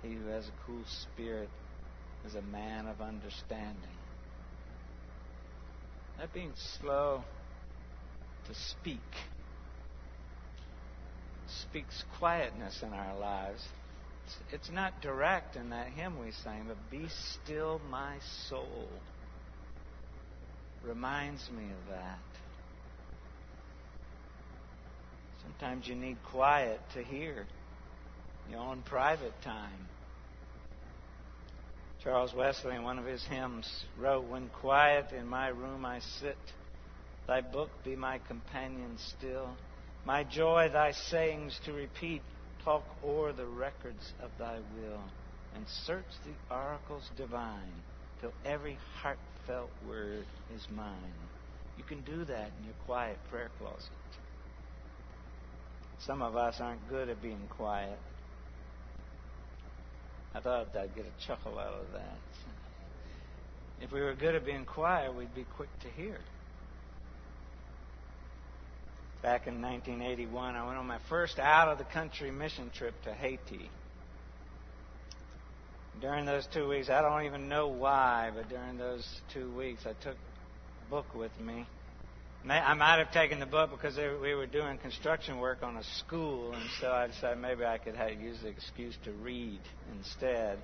He 0.00 0.14
who 0.14 0.26
has 0.28 0.46
a 0.46 0.52
cool 0.64 0.84
spirit 1.02 1.48
is 2.24 2.36
a 2.36 2.42
man 2.42 2.86
of 2.86 3.00
understanding. 3.00 3.91
That 6.22 6.32
being 6.32 6.52
slow 6.78 7.24
to 8.46 8.54
speak 8.54 9.00
speaks 11.48 12.04
quietness 12.20 12.80
in 12.80 12.92
our 12.92 13.18
lives. 13.18 13.60
It's, 14.52 14.70
not 14.70 15.02
direct 15.02 15.56
in 15.56 15.70
that 15.70 15.88
hymn 15.88 16.20
we 16.20 16.30
sang, 16.30 16.66
but 16.68 16.76
be 16.92 17.08
still 17.08 17.80
my 17.90 18.18
soul 18.48 18.88
reminds 20.84 21.50
me 21.50 21.64
of 21.64 21.90
that. 21.90 22.18
Sometimes 25.42 25.88
you 25.88 25.96
need 25.96 26.18
quiet 26.30 26.78
to 26.94 27.02
hear 27.02 27.46
your 28.48 28.60
own 28.60 28.82
private 28.82 29.34
time. 29.42 29.88
Charles 32.02 32.34
Wesley, 32.34 32.74
in 32.74 32.82
one 32.82 32.98
of 32.98 33.04
his 33.04 33.24
hymns, 33.24 33.68
wrote, 33.96 34.28
When 34.28 34.48
quiet 34.60 35.12
in 35.12 35.26
my 35.26 35.48
room 35.48 35.84
I 35.84 36.00
sit, 36.18 36.36
thy 37.28 37.40
book 37.40 37.70
be 37.84 37.94
my 37.94 38.18
companion 38.18 38.98
still. 39.16 39.50
My 40.04 40.24
joy 40.24 40.68
thy 40.72 40.90
sayings 40.90 41.60
to 41.64 41.72
repeat, 41.72 42.22
talk 42.64 42.82
o'er 43.04 43.32
the 43.32 43.46
records 43.46 44.12
of 44.20 44.30
thy 44.36 44.56
will, 44.56 45.00
and 45.54 45.64
search 45.86 46.04
the 46.24 46.54
oracles 46.54 47.08
divine, 47.16 47.82
till 48.20 48.32
every 48.44 48.78
heartfelt 49.00 49.70
word 49.86 50.26
is 50.56 50.66
mine. 50.74 51.14
You 51.78 51.84
can 51.84 52.02
do 52.02 52.24
that 52.24 52.50
in 52.58 52.64
your 52.64 52.74
quiet 52.84 53.18
prayer 53.30 53.50
closet. 53.60 53.90
Some 56.00 56.20
of 56.20 56.34
us 56.34 56.56
aren't 56.58 56.88
good 56.88 57.08
at 57.08 57.22
being 57.22 57.46
quiet. 57.48 57.98
I 60.34 60.40
thought 60.40 60.68
I'd 60.76 60.94
get 60.94 61.04
a 61.04 61.26
chuckle 61.26 61.58
out 61.58 61.74
of 61.74 61.92
that. 61.92 62.18
If 63.82 63.92
we 63.92 64.00
were 64.00 64.14
good 64.14 64.34
at 64.34 64.46
being 64.46 64.64
quiet, 64.64 65.14
we'd 65.14 65.34
be 65.34 65.44
quick 65.56 65.68
to 65.80 65.88
hear. 65.88 66.18
Back 69.22 69.46
in 69.46 69.60
1981, 69.60 70.56
I 70.56 70.66
went 70.66 70.78
on 70.78 70.86
my 70.86 70.98
first 71.08 71.38
out 71.38 71.68
of 71.68 71.78
the 71.78 71.84
country 71.84 72.30
mission 72.30 72.70
trip 72.76 72.94
to 73.04 73.12
Haiti. 73.12 73.70
During 76.00 76.24
those 76.24 76.46
two 76.46 76.68
weeks, 76.68 76.88
I 76.88 77.02
don't 77.02 77.24
even 77.26 77.48
know 77.48 77.68
why, 77.68 78.30
but 78.34 78.48
during 78.48 78.78
those 78.78 79.06
two 79.32 79.50
weeks, 79.52 79.86
I 79.86 79.92
took 80.02 80.16
a 80.16 80.90
book 80.90 81.14
with 81.14 81.38
me 81.40 81.66
I 82.50 82.74
might 82.74 82.98
have 82.98 83.12
taken 83.12 83.38
the 83.38 83.46
book 83.46 83.70
because 83.70 83.96
we 83.96 84.34
were 84.34 84.46
doing 84.46 84.76
construction 84.78 85.38
work 85.38 85.62
on 85.62 85.76
a 85.76 85.84
school, 85.84 86.52
and 86.52 86.62
so 86.80 86.90
I 86.90 87.06
decided 87.06 87.40
maybe 87.40 87.64
I 87.64 87.78
could 87.78 87.94
use 88.20 88.38
the 88.42 88.48
excuse 88.48 88.96
to 89.04 89.12
read 89.12 89.60
instead. 89.96 90.58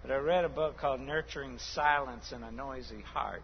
But 0.00 0.10
I 0.10 0.16
read 0.16 0.46
a 0.46 0.48
book 0.48 0.78
called 0.78 1.00
Nurturing 1.00 1.58
Silence 1.74 2.32
in 2.32 2.42
a 2.42 2.50
Noisy 2.50 3.02
Heart. 3.02 3.42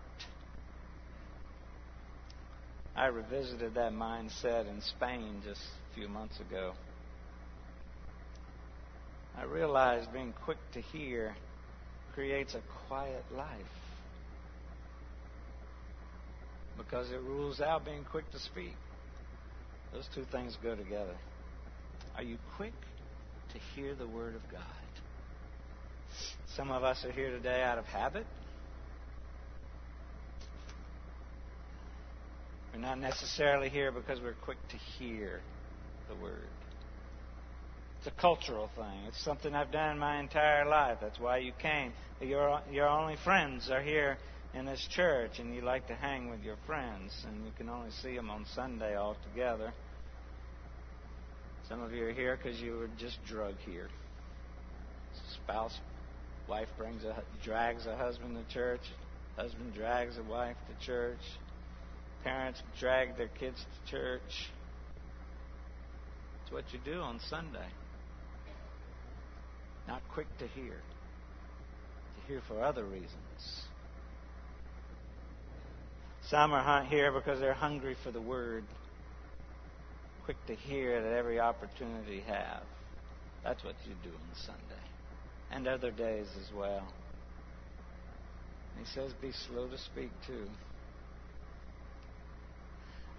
I 2.96 3.08
revisited 3.08 3.74
that 3.74 3.92
mindset 3.92 4.66
in 4.66 4.80
Spain 4.80 5.42
just 5.44 5.60
a 5.60 5.94
few 5.94 6.08
months 6.08 6.40
ago. 6.40 6.72
I 9.36 9.44
realized 9.44 10.10
being 10.14 10.32
quick 10.46 10.56
to 10.72 10.80
hear 10.80 11.36
creates 12.14 12.54
a 12.54 12.62
quiet 12.88 13.24
life 13.36 13.50
because 16.76 17.10
it 17.10 17.20
rules 17.20 17.60
out 17.60 17.84
being 17.84 18.04
quick 18.10 18.30
to 18.32 18.38
speak. 18.38 18.74
Those 19.92 20.08
two 20.14 20.24
things 20.30 20.56
go 20.62 20.74
together. 20.74 21.16
Are 22.16 22.22
you 22.22 22.38
quick 22.56 22.74
to 23.52 23.58
hear 23.74 23.94
the 23.94 24.06
Word 24.06 24.34
of 24.34 24.42
God? 24.50 24.62
Some 26.54 26.70
of 26.70 26.82
us 26.82 27.04
are 27.04 27.12
here 27.12 27.30
today 27.30 27.62
out 27.62 27.78
of 27.78 27.84
habit. 27.84 28.26
We're 32.72 32.80
not 32.80 32.98
necessarily 32.98 33.68
here 33.68 33.90
because 33.90 34.20
we're 34.20 34.34
quick 34.44 34.58
to 34.68 34.76
hear 34.76 35.40
the 36.08 36.22
Word. 36.22 36.48
It's 37.98 38.06
a 38.06 38.20
cultural 38.20 38.70
thing. 38.76 39.06
It's 39.08 39.22
something 39.24 39.54
I've 39.54 39.72
done 39.72 39.98
my 39.98 40.20
entire 40.20 40.66
life. 40.66 40.98
That's 41.00 41.18
why 41.18 41.38
you 41.38 41.52
came. 41.60 41.92
Your, 42.20 42.60
your 42.70 42.88
only 42.88 43.16
friends 43.24 43.70
are 43.70 43.82
here 43.82 44.18
in 44.56 44.64
this 44.64 44.86
church 44.90 45.38
and 45.38 45.54
you 45.54 45.60
like 45.60 45.86
to 45.86 45.94
hang 45.94 46.30
with 46.30 46.42
your 46.42 46.56
friends 46.66 47.12
and 47.28 47.44
you 47.44 47.52
can 47.58 47.68
only 47.68 47.90
see 48.02 48.16
them 48.16 48.30
on 48.30 48.46
Sunday 48.54 48.94
all 48.94 49.16
together. 49.30 49.72
Some 51.68 51.82
of 51.82 51.92
you 51.92 52.06
are 52.06 52.12
here 52.12 52.38
because 52.42 52.58
you 52.58 52.72
were 52.72 52.88
just 52.98 53.18
drug 53.26 53.54
here. 53.66 53.88
Spouse, 55.34 55.78
wife 56.48 56.68
brings 56.78 57.04
a 57.04 57.22
drags 57.44 57.86
a 57.86 57.96
husband 57.96 58.36
to 58.36 58.54
church. 58.54 58.80
Husband 59.36 59.74
drags 59.74 60.16
a 60.16 60.22
wife 60.22 60.56
to 60.68 60.86
church. 60.86 61.20
Parents 62.24 62.62
drag 62.80 63.16
their 63.18 63.28
kids 63.28 63.58
to 63.58 63.90
church. 63.90 64.50
It's 66.42 66.52
what 66.52 66.64
you 66.72 66.78
do 66.82 67.00
on 67.00 67.20
Sunday. 67.28 67.68
Not 69.86 70.00
quick 70.14 70.28
to 70.38 70.46
hear. 70.46 70.80
To 72.16 72.26
hear 72.26 72.40
for 72.48 72.62
other 72.62 72.84
reasons. 72.84 73.65
Some 76.30 76.52
are 76.52 76.84
here 76.84 77.12
because 77.12 77.38
they're 77.38 77.54
hungry 77.54 77.96
for 78.02 78.10
the 78.10 78.20
word, 78.20 78.64
quick 80.24 80.36
to 80.48 80.54
hear 80.54 80.96
it 80.96 81.04
at 81.04 81.12
every 81.12 81.38
opportunity 81.38 82.20
have. 82.26 82.62
That's 83.44 83.62
what 83.62 83.76
you 83.86 83.94
do 84.02 84.10
on 84.10 84.36
Sunday 84.44 84.82
and 85.52 85.68
other 85.68 85.92
days 85.92 86.26
as 86.40 86.52
well. 86.52 86.82
he 88.78 88.84
says, 88.86 89.12
be 89.22 89.30
slow 89.46 89.68
to 89.68 89.78
speak 89.78 90.10
too. 90.26 90.46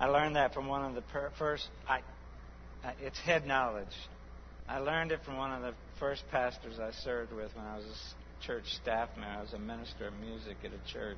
I 0.01 0.07
learned 0.07 0.35
that 0.35 0.53
from 0.53 0.67
one 0.67 0.83
of 0.83 0.93
the 0.93 1.01
per- 1.01 1.31
first. 1.39 1.69
I, 1.87 2.01
it's 3.01 3.17
head 3.19 3.47
knowledge. 3.47 3.87
I 4.67 4.79
learned 4.79 5.13
it 5.13 5.21
from 5.23 5.37
one 5.37 5.53
of 5.53 5.61
the 5.61 5.73
first 5.97 6.23
pastors 6.29 6.77
I 6.77 6.91
served 7.03 7.31
with 7.31 7.55
when 7.55 7.65
I 7.65 7.77
was 7.77 7.85
a 7.85 8.45
church 8.45 8.65
staff 8.81 9.09
member. 9.15 9.39
I 9.39 9.41
was 9.41 9.53
a 9.53 9.59
minister 9.59 10.07
of 10.07 10.13
music 10.19 10.57
at 10.65 10.71
a 10.71 10.91
church. 10.91 11.17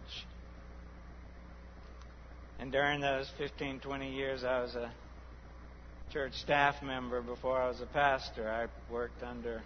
And 2.60 2.72
during 2.72 3.00
those 3.00 3.30
15, 3.38 3.80
20 3.80 4.13
years, 4.13 4.43
I 4.43 4.62
was 4.62 4.76
a 4.76 4.91
church 6.12 6.34
staff 6.34 6.84
member 6.84 7.22
before 7.22 7.62
I 7.62 7.67
was 7.67 7.80
a 7.82 7.86
pastor. 7.86 8.50
I 8.50 8.67
worked 8.91 9.24
under 9.24 9.62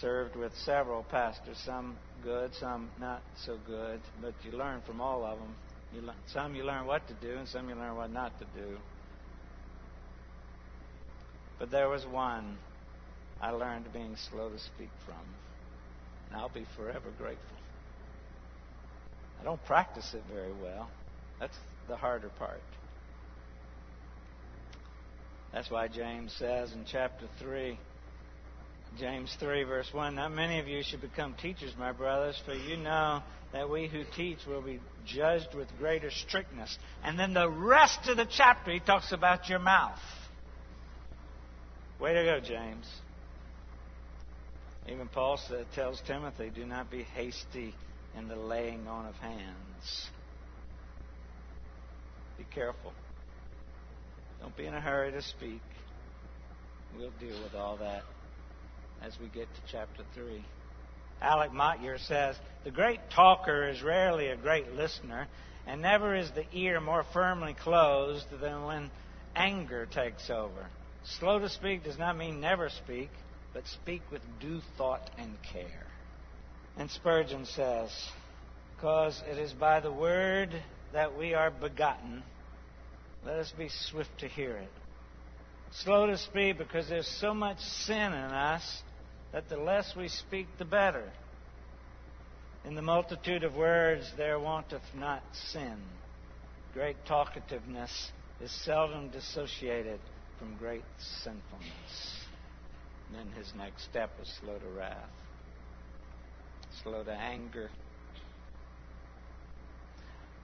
served 0.00 0.36
with 0.36 0.52
several 0.64 1.02
pastors, 1.04 1.58
some 1.64 1.96
good, 2.22 2.54
some 2.54 2.90
not 3.00 3.22
so 3.44 3.58
good, 3.66 4.00
but 4.20 4.34
you 4.44 4.52
learn 4.52 4.80
from 4.86 5.00
all 5.00 5.24
of 5.24 5.38
them. 5.38 5.54
You 5.94 6.02
learn, 6.02 6.16
some 6.28 6.54
you 6.54 6.64
learn 6.64 6.86
what 6.86 7.06
to 7.08 7.14
do, 7.14 7.36
and 7.36 7.48
some 7.48 7.68
you 7.68 7.74
learn 7.74 7.96
what 7.96 8.10
not 8.10 8.38
to 8.38 8.46
do. 8.56 8.76
But 11.58 11.70
there 11.70 11.88
was 11.88 12.04
one 12.06 12.56
I 13.40 13.50
learned 13.50 13.92
being 13.92 14.16
slow 14.30 14.48
to 14.48 14.58
speak 14.58 14.90
from, 15.04 15.20
and 16.28 16.40
I'll 16.40 16.48
be 16.48 16.66
forever 16.76 17.10
grateful. 17.18 17.56
I 19.40 19.44
don't 19.44 19.62
practice 19.66 20.14
it 20.14 20.22
very 20.32 20.52
well. 20.62 20.88
That's 21.40 21.56
the 21.92 21.98
harder 21.98 22.30
part. 22.38 22.62
That's 25.52 25.70
why 25.70 25.88
James 25.88 26.34
says 26.38 26.72
in 26.72 26.86
chapter 26.90 27.26
3, 27.38 27.78
James 28.98 29.36
3, 29.38 29.64
verse 29.64 29.90
1 29.92 30.14
Not 30.14 30.32
many 30.32 30.58
of 30.58 30.66
you 30.66 30.82
should 30.82 31.02
become 31.02 31.34
teachers, 31.34 31.74
my 31.78 31.92
brothers, 31.92 32.40
for 32.46 32.54
you 32.54 32.78
know 32.78 33.22
that 33.52 33.68
we 33.68 33.88
who 33.88 34.04
teach 34.16 34.38
will 34.46 34.62
be 34.62 34.80
judged 35.04 35.54
with 35.54 35.68
greater 35.78 36.10
strictness. 36.10 36.78
And 37.04 37.18
then 37.18 37.34
the 37.34 37.50
rest 37.50 38.08
of 38.08 38.16
the 38.16 38.26
chapter, 38.26 38.72
he 38.72 38.80
talks 38.80 39.12
about 39.12 39.50
your 39.50 39.58
mouth. 39.58 40.00
Way 42.00 42.14
to 42.14 42.24
go, 42.24 42.40
James. 42.40 42.86
Even 44.88 45.08
Paul 45.08 45.38
tells 45.74 46.00
Timothy, 46.06 46.50
do 46.54 46.64
not 46.64 46.90
be 46.90 47.02
hasty 47.02 47.74
in 48.16 48.28
the 48.28 48.36
laying 48.36 48.88
on 48.88 49.04
of 49.04 49.14
hands. 49.16 50.08
Be 52.38 52.44
careful. 52.54 52.92
Don't 54.40 54.56
be 54.56 54.66
in 54.66 54.74
a 54.74 54.80
hurry 54.80 55.12
to 55.12 55.22
speak. 55.22 55.60
We'll 56.96 57.12
deal 57.20 57.40
with 57.42 57.54
all 57.54 57.76
that 57.78 58.02
as 59.02 59.18
we 59.20 59.28
get 59.28 59.46
to 59.54 59.60
chapter 59.70 60.02
3. 60.14 60.44
Alec 61.20 61.52
Motyer 61.52 61.98
says, 61.98 62.36
The 62.64 62.70
great 62.70 63.00
talker 63.14 63.68
is 63.68 63.82
rarely 63.82 64.28
a 64.28 64.36
great 64.36 64.72
listener, 64.72 65.28
and 65.66 65.80
never 65.80 66.14
is 66.16 66.30
the 66.32 66.44
ear 66.52 66.80
more 66.80 67.04
firmly 67.12 67.54
closed 67.54 68.26
than 68.40 68.64
when 68.64 68.90
anger 69.36 69.86
takes 69.86 70.28
over. 70.30 70.66
Slow 71.04 71.38
to 71.38 71.48
speak 71.48 71.84
does 71.84 71.98
not 71.98 72.16
mean 72.16 72.40
never 72.40 72.68
speak, 72.68 73.10
but 73.54 73.66
speak 73.66 74.02
with 74.10 74.22
due 74.40 74.60
thought 74.76 75.10
and 75.18 75.36
care. 75.52 75.86
And 76.76 76.90
Spurgeon 76.90 77.46
says, 77.46 77.90
Because 78.76 79.22
it 79.30 79.38
is 79.38 79.52
by 79.52 79.80
the 79.80 79.92
word 79.92 80.50
that 80.92 81.16
we 81.16 81.34
are 81.34 81.50
begotten, 81.50 82.22
let 83.24 83.36
us 83.36 83.52
be 83.56 83.68
swift 83.68 84.10
to 84.18 84.28
hear 84.28 84.56
it. 84.56 84.70
Slow 85.72 86.06
to 86.06 86.18
speak 86.18 86.58
because 86.58 86.88
there's 86.88 87.06
so 87.06 87.32
much 87.32 87.58
sin 87.60 88.12
in 88.12 88.14
us 88.14 88.82
that 89.32 89.48
the 89.48 89.56
less 89.56 89.94
we 89.96 90.08
speak, 90.08 90.46
the 90.58 90.64
better. 90.64 91.10
In 92.64 92.74
the 92.74 92.82
multitude 92.82 93.42
of 93.42 93.54
words 93.54 94.10
there 94.16 94.38
wanteth 94.38 94.82
not 94.94 95.22
sin. 95.50 95.78
Great 96.74 96.96
talkativeness 97.06 98.10
is 98.40 98.50
seldom 98.64 99.08
dissociated 99.10 100.00
from 100.38 100.56
great 100.56 100.84
sinfulness. 101.22 102.16
And 103.08 103.18
then 103.18 103.32
his 103.36 103.52
next 103.56 103.84
step 103.84 104.10
is 104.20 104.32
slow 104.40 104.58
to 104.58 104.68
wrath, 104.78 104.96
slow 106.82 107.02
to 107.02 107.12
anger. 107.12 107.70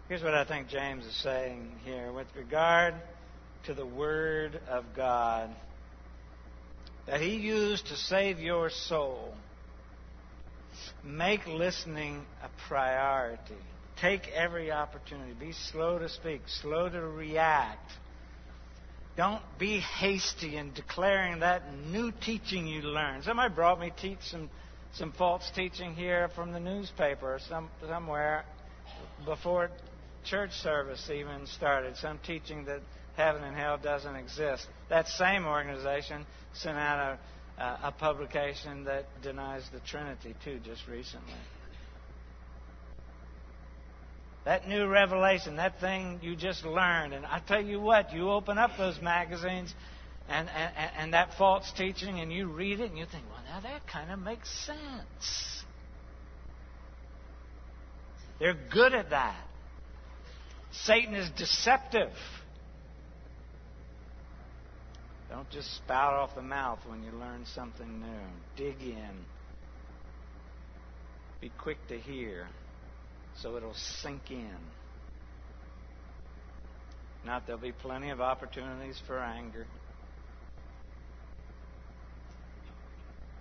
Here's 0.09 0.23
what 0.23 0.33
I 0.33 0.45
think 0.45 0.69
James 0.69 1.05
is 1.05 1.15
saying 1.17 1.71
here 1.85 2.11
with 2.11 2.29
regard 2.35 2.95
to 3.67 3.75
the 3.75 3.85
Word 3.85 4.59
of 4.67 4.87
God 4.97 5.51
that 7.07 7.21
He 7.21 7.35
used 7.35 7.89
to 7.89 7.97
save 7.97 8.39
your 8.39 8.71
soul. 8.71 9.35
Make 11.05 11.47
listening 11.47 12.25
a 12.43 12.49
priority. 12.69 13.59
Take 14.01 14.29
every 14.29 14.73
opportunity. 14.73 15.35
Be 15.39 15.53
slow 15.53 15.99
to 15.99 16.09
speak, 16.09 16.41
slow 16.63 16.89
to 16.89 17.03
react. 17.03 17.93
Don't 19.15 19.43
be 19.59 19.81
hasty 19.81 20.57
in 20.57 20.73
declaring 20.73 21.41
that 21.41 21.65
new 21.91 22.13
teaching 22.13 22.67
you 22.67 22.81
learned. 22.81 23.25
Somebody 23.25 23.55
brought 23.55 23.79
me 23.79 23.93
teach 24.01 24.21
some, 24.23 24.49
some 24.95 25.13
false 25.13 25.51
teaching 25.55 25.95
here 25.95 26.31
from 26.35 26.53
the 26.53 26.61
newspaper 26.61 27.35
or 27.35 27.41
some, 27.41 27.69
somewhere 27.87 28.47
before 29.27 29.71
church 30.31 30.53
service 30.53 31.11
even 31.13 31.47
started. 31.47 31.97
Some 31.97 32.19
teaching 32.27 32.65
that 32.67 32.81
heaven 33.17 33.43
and 33.43 33.57
hell 33.57 33.79
doesn't 33.79 34.15
exist. 34.17 34.67
That 34.89 35.09
same 35.09 35.47
organization 35.47 36.27
sent 36.55 36.79
out 36.79 37.19
a, 37.59 37.63
a 37.89 37.93
publication 37.93 38.85
that 38.85 39.07
denies 39.23 39.63
the 39.73 39.81
Trinity, 39.81 40.35
too, 40.45 40.61
just 40.65 40.87
recently. 40.87 41.35
That 44.45 44.69
new 44.69 44.87
revelation, 44.87 45.57
that 45.57 45.81
thing 45.81 46.21
you 46.23 46.35
just 46.35 46.65
learned, 46.65 47.13
and 47.13 47.27
I 47.27 47.41
tell 47.41 47.63
you 47.63 47.81
what, 47.81 48.13
you 48.15 48.31
open 48.31 48.57
up 48.57 48.71
those 48.79 48.99
magazines 49.03 49.75
and, 50.29 50.49
and, 50.49 50.91
and 50.97 51.15
that 51.15 51.35
false 51.37 51.71
teaching 51.77 52.21
and 52.21 52.33
you 52.33 52.47
read 52.47 52.81
it 52.81 52.91
and 52.91 52.99
you 52.99 53.05
think, 53.05 53.25
well, 53.31 53.43
now 53.47 53.61
that 53.61 53.87
kind 53.87 54.11
of 54.11 54.19
makes 54.19 54.49
sense. 54.65 55.65
They're 58.39 58.57
good 58.71 58.95
at 58.95 59.11
that. 59.11 59.48
Satan 60.73 61.15
is 61.15 61.29
deceptive. 61.31 62.13
Don't 65.29 65.49
just 65.51 65.75
spout 65.77 66.15
off 66.15 66.35
the 66.35 66.43
mouth 66.43 66.79
when 66.87 67.03
you 67.03 67.13
learn 67.13 67.45
something 67.55 68.01
new. 68.01 68.27
Dig 68.57 68.81
in. 68.83 69.25
Be 71.41 71.51
quick 71.59 71.79
to 71.89 71.99
hear 71.99 72.47
so 73.43 73.57
it'll 73.57 73.75
sink 74.03 74.31
in. 74.31 74.57
Not 77.25 77.47
there'll 77.47 77.61
be 77.61 77.73
plenty 77.73 78.11
of 78.11 78.21
opportunities 78.21 79.01
for 79.07 79.19
anger. 79.19 79.67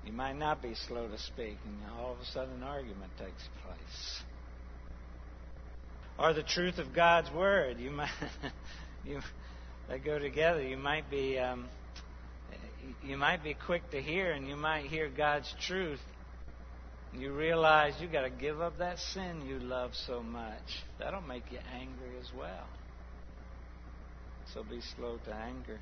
You 0.06 0.14
might 0.14 0.38
not 0.38 0.62
be 0.62 0.74
slow 0.88 1.08
to 1.08 1.18
speak, 1.18 1.58
and 1.66 1.92
all 2.00 2.14
of 2.14 2.20
a 2.20 2.26
sudden 2.26 2.56
an 2.56 2.64
argument 2.64 3.12
takes 3.18 3.44
place. 3.66 4.24
Or 6.20 6.34
the 6.34 6.44
truth 6.44 6.80
of 6.80 6.94
God's 6.94 7.32
word. 7.32 7.80
You 7.80 7.92
might, 7.92 8.10
you, 9.06 9.20
they 9.88 10.00
go 10.00 10.18
together. 10.18 10.62
You 10.62 10.78
might 10.78 11.10
be 11.10 11.38
um, 11.38 11.68
you 13.04 13.18
might 13.18 13.44
be 13.44 13.54
quick 13.54 13.90
to 13.92 14.02
hear, 14.02 14.32
and 14.32 14.48
you 14.48 14.56
might 14.56 14.86
hear 14.86 15.10
God's 15.10 15.54
truth. 15.62 16.00
You 17.14 17.34
realize 17.34 17.94
you 18.02 18.08
got 18.08 18.24
to 18.24 18.30
give 18.30 18.62
up 18.62 18.80
that 18.80 19.00
sin 19.00 19.44
you 19.48 19.60
love 19.60 19.92
so 20.06 20.22
much. 20.22 20.84
That'll 21.00 21.22
make 21.22 21.44
you 21.52 21.60
angry 21.74 22.18
as 22.20 22.30
well. 22.38 22.68
So 24.54 24.64
be 24.64 24.82
slow 24.96 25.18
to 25.26 25.34
anger. 25.34 25.80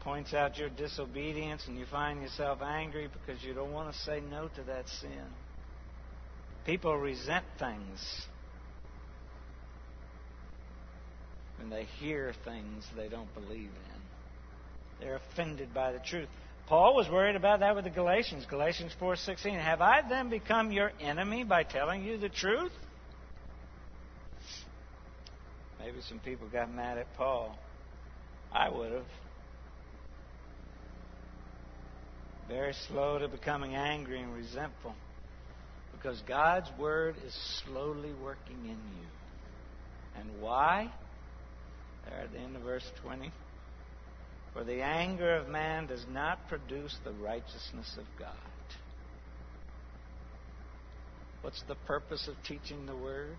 Points 0.00 0.34
out 0.34 0.58
your 0.58 0.68
disobedience, 0.70 1.64
and 1.68 1.78
you 1.78 1.86
find 1.86 2.20
yourself 2.20 2.60
angry 2.62 3.08
because 3.08 3.42
you 3.44 3.54
don't 3.54 3.72
want 3.72 3.92
to 3.92 3.98
say 4.00 4.20
no 4.20 4.48
to 4.48 4.62
that 4.64 4.88
sin. 4.88 5.26
People 6.64 6.96
resent 6.96 7.44
things 7.58 8.26
when 11.58 11.70
they 11.70 11.84
hear 11.98 12.32
things 12.44 12.86
they 12.96 13.08
don't 13.08 13.32
believe 13.34 13.70
in. 13.70 14.00
They're 15.00 15.16
offended 15.16 15.74
by 15.74 15.92
the 15.92 15.98
truth. 15.98 16.28
Paul 16.66 16.94
was 16.94 17.08
worried 17.08 17.34
about 17.34 17.60
that 17.60 17.74
with 17.74 17.84
the 17.84 17.90
Galatians. 17.90 18.46
Galatians 18.48 18.94
4:16. 19.00 19.58
Have 19.58 19.80
I 19.80 20.02
then 20.08 20.30
become 20.30 20.70
your 20.70 20.92
enemy 21.00 21.42
by 21.42 21.64
telling 21.64 22.04
you 22.04 22.16
the 22.18 22.28
truth? 22.28 22.72
Maybe 25.80 26.00
some 26.02 26.20
people 26.20 26.46
got 26.48 26.72
mad 26.72 26.98
at 26.98 27.12
Paul. 27.16 27.58
I 28.52 28.68
would 28.68 28.92
have. 28.92 29.06
Very 32.48 32.74
slow 32.86 33.18
to 33.18 33.26
becoming 33.26 33.74
angry 33.74 34.20
and 34.20 34.32
resentful. 34.32 34.94
Because 36.02 36.20
God's 36.22 36.68
word 36.78 37.14
is 37.24 37.62
slowly 37.64 38.12
working 38.24 38.58
in 38.64 38.70
you. 38.70 39.06
And 40.16 40.40
why? 40.40 40.90
There 42.04 42.18
at 42.18 42.32
the 42.32 42.38
end 42.38 42.56
of 42.56 42.62
verse 42.62 42.88
20. 43.02 43.30
For 44.52 44.64
the 44.64 44.82
anger 44.82 45.36
of 45.36 45.48
man 45.48 45.86
does 45.86 46.04
not 46.12 46.48
produce 46.48 46.96
the 47.04 47.12
righteousness 47.12 47.96
of 47.96 48.04
God. 48.18 48.34
What's 51.42 51.62
the 51.68 51.76
purpose 51.86 52.28
of 52.28 52.34
teaching 52.46 52.86
the 52.86 52.96
Word? 52.96 53.38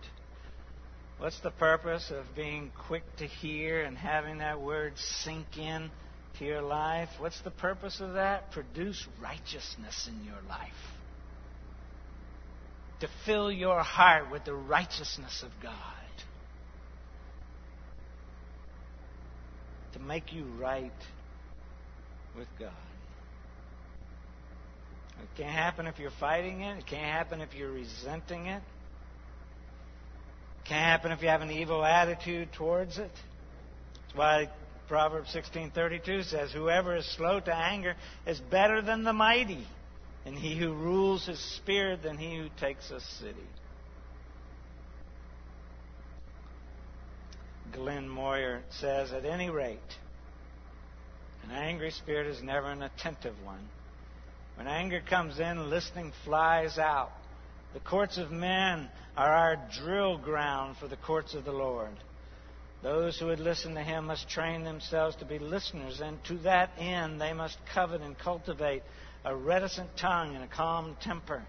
What's 1.20 1.40
the 1.42 1.52
purpose 1.52 2.12
of 2.12 2.36
being 2.36 2.72
quick 2.88 3.04
to 3.18 3.28
hear 3.28 3.84
and 3.84 3.98
having 3.98 4.40
that 4.40 4.62
Word 4.62 4.94
sink 4.98 5.58
in 5.58 5.92
to 6.40 6.46
your 6.46 6.62
life? 6.62 7.10
What's 7.20 7.42
the 7.42 7.52
purpose 7.52 8.00
of 8.00 8.14
that? 8.14 8.52
Produce 8.52 9.06
righteousness 9.22 10.10
in 10.10 10.26
your 10.26 10.42
life. 10.50 10.72
To 13.04 13.10
fill 13.26 13.52
your 13.52 13.84
heart 13.84 14.32
with 14.32 14.46
the 14.46 14.54
righteousness 14.54 15.44
of 15.44 15.52
God. 15.62 15.74
to 19.92 20.00
make 20.00 20.34
you 20.34 20.46
right 20.58 20.92
with 22.38 22.48
God. 22.58 22.72
It 25.22 25.38
can't 25.38 25.52
happen 25.52 25.86
if 25.86 26.00
you're 26.00 26.12
fighting 26.20 26.62
it. 26.62 26.80
It 26.80 26.88
can't 26.88 27.04
happen 27.04 27.42
if 27.42 27.54
you're 27.54 27.72
resenting 27.72 28.48
it. 28.48 28.64
It 30.62 30.68
can't 30.68 30.86
happen 30.86 31.12
if 31.12 31.22
you 31.22 31.28
have 31.28 31.42
an 31.42 31.52
evil 31.52 31.84
attitude 31.84 32.52
towards 32.54 32.98
it. 32.98 33.12
That's 33.94 34.16
why 34.16 34.50
Proverbs 34.88 35.30
16:32 35.34 36.24
says, 36.24 36.54
"Whoever 36.54 36.96
is 36.96 37.06
slow 37.06 37.40
to 37.40 37.54
anger 37.54 37.96
is 38.26 38.40
better 38.40 38.82
than 38.82 39.04
the 39.04 39.14
mighty, 39.14 39.68
and 40.26 40.36
he 40.36 40.56
who 40.56 40.74
rules 40.74 41.26
his 41.26 41.40
spirit 41.40 42.04
than 42.04 42.18
he 42.18 42.38
who 42.38 42.50
takes 42.60 42.90
a 42.92 43.00
city." 43.00 43.48
Glenn 47.72 48.08
Motyer 48.08 48.62
says, 48.70 49.12
"At 49.12 49.26
any 49.26 49.50
rate, 49.50 49.98
an 51.44 51.52
angry 51.52 51.92
spirit 51.92 52.28
is 52.28 52.42
never 52.42 52.68
an 52.68 52.84
attentive 52.84 53.42
one. 53.44 53.68
When 54.56 54.68
anger 54.68 55.02
comes 55.02 55.40
in, 55.40 55.70
listening 55.70 56.14
flies 56.24 56.78
out. 56.78 57.12
The 57.74 57.80
courts 57.80 58.20
of 58.20 58.32
men 58.32 58.92
are 59.18 59.34
our 59.34 59.56
drill 59.56 60.20
ground 60.20 60.78
for 60.78 60.88
the 60.88 60.98
courts 60.98 61.34
of 61.34 61.44
the 61.44 61.52
Lord." 61.52 61.98
Those 62.84 63.18
who 63.18 63.28
would 63.28 63.40
listen 63.40 63.76
to 63.76 63.82
him 63.82 64.08
must 64.08 64.30
train 64.30 64.64
themselves 64.64 65.16
to 65.16 65.26
be 65.26 65.40
listeners, 65.40 66.02
and 66.02 66.24
to 66.26 66.38
that 66.40 66.70
end 66.78 67.20
they 67.20 67.34
must 67.34 67.58
covet 67.68 68.02
and 68.02 68.18
cultivate 68.18 68.84
a 69.26 69.36
reticent 69.36 69.96
tongue 69.98 70.36
and 70.36 70.44
a 70.44 70.48
calm 70.48 70.96
temper. 71.02 71.44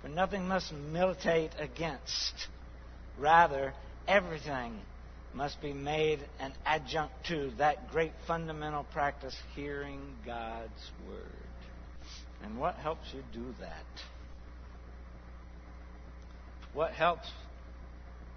For 0.00 0.08
nothing 0.08 0.48
must 0.48 0.72
militate 0.72 1.52
against. 1.58 2.48
Rather, 3.18 3.72
everything 4.08 4.80
must 5.32 5.60
be 5.62 5.72
made 5.72 6.20
an 6.40 6.52
adjunct 6.66 7.14
to 7.28 7.52
that 7.58 7.90
great 7.90 8.12
fundamental 8.26 8.84
practice, 8.92 9.36
hearing 9.54 10.00
God's 10.26 10.90
Word. 11.08 11.26
And 12.42 12.58
what 12.58 12.74
helps 12.74 13.06
you 13.14 13.22
do 13.32 13.54
that? 13.60 13.86
What 16.74 16.92
helps 16.92 17.28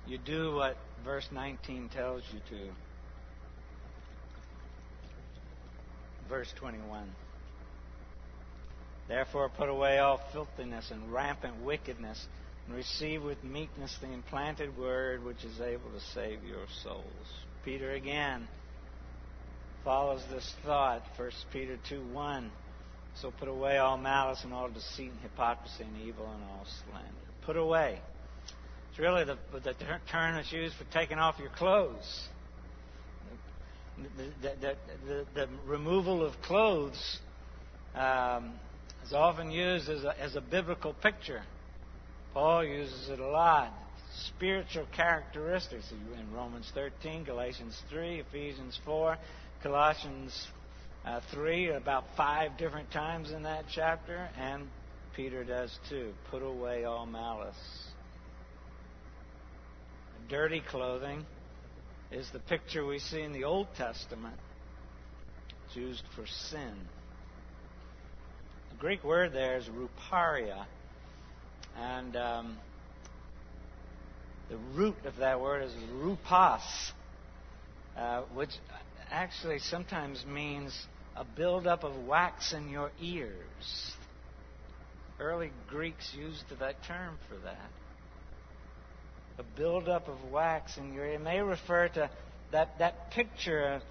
you 0.07 0.19
do 0.19 0.55
what 0.55 0.77
verse 1.03 1.27
19 1.31 1.89
tells 1.89 2.23
you 2.31 2.39
to. 2.49 2.71
Verse 6.29 6.51
21. 6.57 7.09
Therefore, 9.07 9.49
put 9.49 9.69
away 9.69 9.99
all 9.99 10.19
filthiness 10.33 10.89
and 10.91 11.11
rampant 11.11 11.63
wickedness, 11.63 12.25
and 12.65 12.75
receive 12.75 13.21
with 13.21 13.43
meekness 13.43 13.95
the 14.01 14.11
implanted 14.11 14.77
word 14.77 15.23
which 15.23 15.43
is 15.43 15.61
able 15.61 15.91
to 15.91 15.99
save 16.13 16.43
your 16.43 16.65
souls. 16.83 17.03
Peter 17.63 17.91
again 17.91 18.47
follows 19.83 20.23
this 20.31 20.51
thought. 20.65 21.03
1 21.17 21.31
Peter 21.53 21.77
2 21.87 22.01
1. 22.11 22.51
So 23.21 23.31
put 23.31 23.47
away 23.47 23.77
all 23.77 23.97
malice 23.97 24.43
and 24.43 24.53
all 24.53 24.69
deceit 24.69 25.11
and 25.11 25.21
hypocrisy 25.21 25.83
and 25.83 26.01
evil 26.01 26.25
and 26.25 26.43
all 26.43 26.65
slander. 26.83 27.09
Put 27.45 27.55
away. 27.55 27.99
It's 28.89 28.99
really 28.99 29.23
the, 29.23 29.37
the 29.51 29.73
term 30.11 30.35
that's 30.35 30.51
used 30.51 30.75
for 30.75 30.85
taking 30.91 31.17
off 31.17 31.35
your 31.39 31.49
clothes. 31.49 32.27
The, 34.17 34.53
the, 34.59 34.75
the, 35.07 35.25
the 35.33 35.47
removal 35.65 36.25
of 36.25 36.33
clothes 36.41 37.19
um, 37.93 38.53
is 39.05 39.13
often 39.13 39.51
used 39.51 39.89
as 39.89 40.03
a, 40.03 40.19
as 40.19 40.35
a 40.35 40.41
biblical 40.41 40.93
picture. 40.93 41.43
Paul 42.33 42.63
uses 42.65 43.09
it 43.09 43.19
a 43.19 43.27
lot. 43.27 43.73
Spiritual 44.35 44.87
characteristics 44.95 45.91
in 45.91 46.33
Romans 46.33 46.71
13, 46.73 47.23
Galatians 47.23 47.79
3, 47.89 48.23
Ephesians 48.29 48.79
4, 48.85 49.17
Colossians 49.61 50.47
uh, 51.05 51.19
3, 51.33 51.71
about 51.71 52.05
five 52.15 52.57
different 52.57 52.91
times 52.91 53.31
in 53.31 53.43
that 53.43 53.65
chapter, 53.73 54.29
and 54.37 54.67
Peter 55.15 55.43
does 55.43 55.77
too. 55.89 56.13
Put 56.31 56.41
away 56.41 56.85
all 56.85 57.05
malice 57.05 57.55
dirty 60.29 60.61
clothing 60.69 61.25
is 62.11 62.27
the 62.31 62.39
picture 62.39 62.85
we 62.85 62.99
see 62.99 63.21
in 63.21 63.33
the 63.33 63.43
Old 63.43 63.67
Testament. 63.77 64.37
It's 65.67 65.75
used 65.75 66.03
for 66.15 66.25
sin. 66.49 66.73
The 68.75 68.81
Greek 68.81 69.03
word 69.05 69.31
there 69.31 69.57
is 69.57 69.69
ruparia. 69.69 70.65
And 71.77 72.15
um, 72.17 72.57
the 74.49 74.57
root 74.73 74.97
of 75.05 75.15
that 75.17 75.39
word 75.39 75.63
is 75.63 75.71
rupas, 75.93 76.61
uh, 77.97 78.23
which 78.33 78.51
actually 79.09 79.59
sometimes 79.59 80.25
means 80.25 80.77
a 81.15 81.23
buildup 81.23 81.85
of 81.85 82.05
wax 82.05 82.51
in 82.51 82.69
your 82.69 82.91
ears. 83.01 83.93
Early 85.21 85.51
Greeks 85.69 86.13
used 86.13 86.43
that 86.59 86.83
term 86.83 87.17
for 87.29 87.37
that 87.45 87.69
a 89.37 89.43
buildup 89.57 90.07
of 90.07 90.31
wax 90.31 90.77
in 90.77 90.93
your 90.93 91.05
ear. 91.05 91.13
It 91.15 91.21
may 91.21 91.41
refer 91.41 91.89
to 91.89 92.09
that, 92.51 92.77
that 92.79 93.11
picture, 93.11 93.81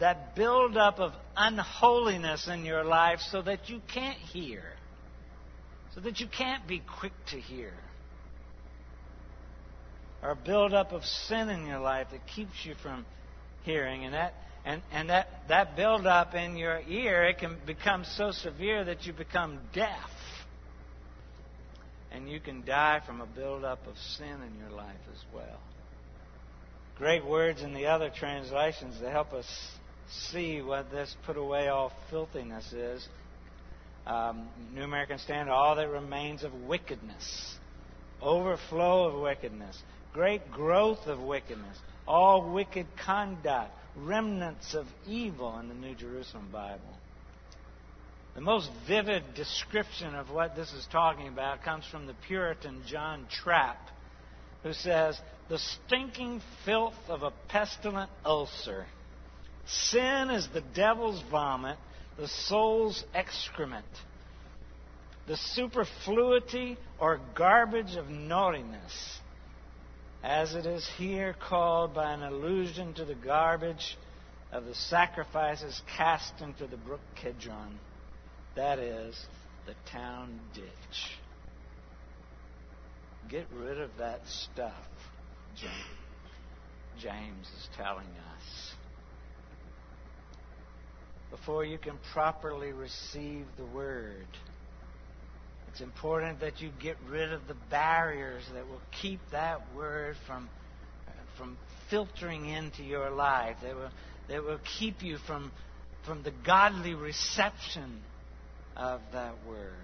that 0.00 0.34
buildup 0.34 0.98
of 0.98 1.12
unholiness 1.36 2.48
in 2.48 2.64
your 2.64 2.84
life 2.84 3.20
so 3.30 3.42
that 3.42 3.68
you 3.68 3.80
can't 3.92 4.18
hear, 4.18 4.62
so 5.94 6.00
that 6.00 6.20
you 6.20 6.26
can't 6.26 6.66
be 6.66 6.82
quick 6.98 7.12
to 7.30 7.36
hear. 7.40 7.72
Or 10.22 10.34
buildup 10.34 10.92
of 10.92 11.04
sin 11.04 11.48
in 11.48 11.66
your 11.66 11.78
life 11.78 12.08
that 12.12 12.26
keeps 12.26 12.64
you 12.64 12.74
from 12.82 13.06
hearing. 13.62 14.04
And 14.04 14.12
that 14.12 14.34
and, 14.64 14.82
and 14.92 15.08
that, 15.08 15.28
that 15.48 15.76
buildup 15.76 16.34
in 16.34 16.56
your 16.56 16.80
ear, 16.86 17.24
it 17.24 17.38
can 17.38 17.56
become 17.64 18.04
so 18.04 18.30
severe 18.30 18.84
that 18.84 19.06
you 19.06 19.12
become 19.12 19.58
deaf 19.72 20.10
and 22.12 22.28
you 22.28 22.40
can 22.40 22.64
die 22.64 23.00
from 23.06 23.20
a 23.20 23.26
buildup 23.26 23.86
of 23.86 23.96
sin 23.96 24.26
in 24.46 24.58
your 24.58 24.70
life 24.70 25.00
as 25.12 25.24
well. 25.34 25.60
Great 26.98 27.24
words 27.24 27.62
in 27.62 27.72
the 27.72 27.86
other 27.86 28.10
translations 28.10 28.98
to 29.00 29.10
help 29.10 29.32
us 29.32 29.46
see 30.10 30.60
what 30.60 30.90
this 30.90 31.14
put 31.24 31.36
away 31.36 31.68
all 31.68 31.92
filthiness 32.10 32.72
is. 32.72 33.06
Um, 34.06 34.48
New 34.74 34.82
American 34.82 35.18
Standard, 35.18 35.52
all 35.52 35.76
that 35.76 35.88
remains 35.88 36.42
of 36.42 36.52
wickedness, 36.52 37.56
overflow 38.20 39.04
of 39.04 39.20
wickedness, 39.20 39.80
great 40.12 40.50
growth 40.50 41.06
of 41.06 41.20
wickedness, 41.20 41.78
all 42.08 42.52
wicked 42.52 42.86
conduct, 43.04 43.70
remnants 43.96 44.74
of 44.74 44.86
evil 45.06 45.58
in 45.58 45.68
the 45.68 45.74
New 45.74 45.94
Jerusalem 45.94 46.48
Bible. 46.50 46.80
The 48.34 48.40
most 48.40 48.70
vivid 48.86 49.34
description 49.34 50.14
of 50.14 50.30
what 50.30 50.54
this 50.56 50.72
is 50.72 50.86
talking 50.90 51.28
about 51.28 51.62
comes 51.62 51.84
from 51.86 52.06
the 52.06 52.14
Puritan 52.26 52.82
John 52.86 53.26
Trapp, 53.30 53.78
who 54.62 54.72
says, 54.72 55.20
The 55.48 55.58
stinking 55.58 56.40
filth 56.64 56.94
of 57.08 57.22
a 57.22 57.32
pestilent 57.48 58.10
ulcer. 58.24 58.86
Sin 59.70 60.30
is 60.30 60.48
the 60.52 60.62
devil's 60.74 61.22
vomit, 61.30 61.78
the 62.18 62.28
soul's 62.28 63.04
excrement. 63.14 63.86
The 65.26 65.36
superfluity 65.36 66.76
or 66.98 67.20
garbage 67.36 67.94
of 67.94 68.08
naughtiness, 68.08 69.20
as 70.24 70.54
it 70.54 70.66
is 70.66 70.88
here 70.98 71.36
called 71.48 71.94
by 71.94 72.12
an 72.12 72.22
allusion 72.22 72.94
to 72.94 73.04
the 73.04 73.14
garbage 73.14 73.96
of 74.50 74.64
the 74.64 74.74
sacrifices 74.74 75.80
cast 75.96 76.40
into 76.40 76.66
the 76.66 76.76
brook 76.76 77.00
Kidron. 77.22 77.78
That 78.56 78.80
is 78.80 79.14
the 79.66 79.74
town 79.92 80.40
ditch. 80.52 81.18
Get 83.28 83.46
rid 83.54 83.80
of 83.80 83.90
that 83.98 84.20
stuff, 84.26 84.74
James 86.98 87.46
is 87.46 87.68
telling 87.76 88.06
us. 88.06 88.29
Before 91.30 91.64
you 91.64 91.78
can 91.78 91.98
properly 92.12 92.72
receive 92.72 93.46
the 93.56 93.64
word, 93.64 94.26
it's 95.70 95.80
important 95.80 96.40
that 96.40 96.60
you 96.60 96.70
get 96.82 96.96
rid 97.08 97.32
of 97.32 97.46
the 97.46 97.56
barriers 97.70 98.42
that 98.52 98.66
will 98.68 98.80
keep 99.00 99.20
that 99.30 99.60
word 99.76 100.16
from, 100.26 100.48
from 101.38 101.56
filtering 101.88 102.48
into 102.48 102.82
your 102.82 103.10
life, 103.10 103.56
that 103.62 103.76
will, 103.76 103.90
that 104.28 104.42
will 104.42 104.58
keep 104.78 105.02
you 105.02 105.18
from, 105.26 105.52
from 106.04 106.24
the 106.24 106.32
godly 106.44 106.94
reception 106.94 108.00
of 108.76 109.00
that 109.12 109.34
word. 109.46 109.74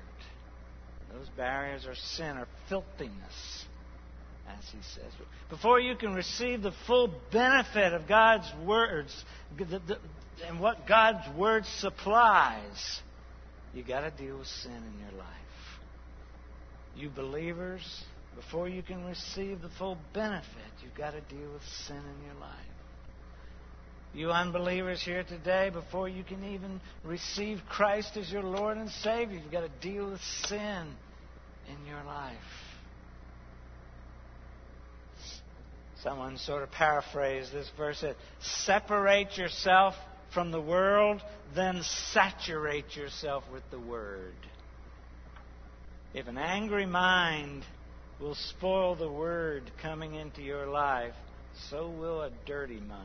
Those 1.12 1.28
barriers 1.36 1.86
are 1.86 1.94
sin 1.94 2.36
or 2.36 2.48
filthiness, 2.68 3.64
as 4.48 4.64
he 4.72 4.78
says. 4.94 5.12
Before 5.48 5.78
you 5.78 5.94
can 5.94 6.14
receive 6.14 6.62
the 6.62 6.72
full 6.86 7.12
benefit 7.30 7.92
of 7.92 8.08
God's 8.08 8.52
words 8.64 9.24
and 10.44 10.60
what 10.60 10.86
God's 10.86 11.28
word 11.36 11.64
supplies, 11.64 13.00
you've 13.72 13.86
got 13.86 14.00
to 14.00 14.10
deal 14.10 14.38
with 14.38 14.46
sin 14.46 14.72
in 14.72 14.98
your 15.00 15.18
life. 15.18 15.26
You 16.96 17.10
believers, 17.10 17.82
before 18.34 18.68
you 18.68 18.82
can 18.82 19.04
receive 19.04 19.62
the 19.62 19.68
full 19.78 19.98
benefit, 20.12 20.46
you've 20.82 20.94
got 20.94 21.12
to 21.12 21.20
deal 21.22 21.52
with 21.52 21.62
sin 21.86 21.96
in 21.96 22.26
your 22.26 22.40
life. 22.40 22.52
You 24.14 24.30
unbelievers 24.30 25.02
here 25.02 25.24
today, 25.24 25.70
before 25.70 26.08
you 26.08 26.24
can 26.24 26.42
even 26.54 26.80
receive 27.04 27.60
Christ 27.68 28.16
as 28.16 28.30
your 28.30 28.42
Lord 28.42 28.78
and 28.78 28.88
Savior, 28.88 29.38
you've 29.38 29.52
got 29.52 29.60
to 29.60 29.88
deal 29.88 30.10
with 30.10 30.22
sin 30.46 30.86
in 31.68 31.86
your 31.86 32.02
life. 32.04 32.34
Someone 36.02 36.38
sort 36.38 36.62
of 36.62 36.70
paraphrased 36.70 37.52
this 37.52 37.70
verse 37.76 37.98
said, 37.98 38.16
Separate 38.40 39.36
yourself 39.36 39.94
from 40.36 40.50
the 40.50 40.60
world, 40.60 41.22
then 41.54 41.82
saturate 42.12 42.94
yourself 42.94 43.42
with 43.50 43.62
the 43.70 43.80
Word. 43.80 44.34
If 46.12 46.28
an 46.28 46.36
angry 46.36 46.84
mind 46.84 47.64
will 48.20 48.34
spoil 48.34 48.96
the 48.96 49.10
Word 49.10 49.70
coming 49.80 50.14
into 50.14 50.42
your 50.42 50.66
life, 50.66 51.14
so 51.70 51.88
will 51.88 52.20
a 52.20 52.30
dirty 52.44 52.80
mind. 52.80 53.00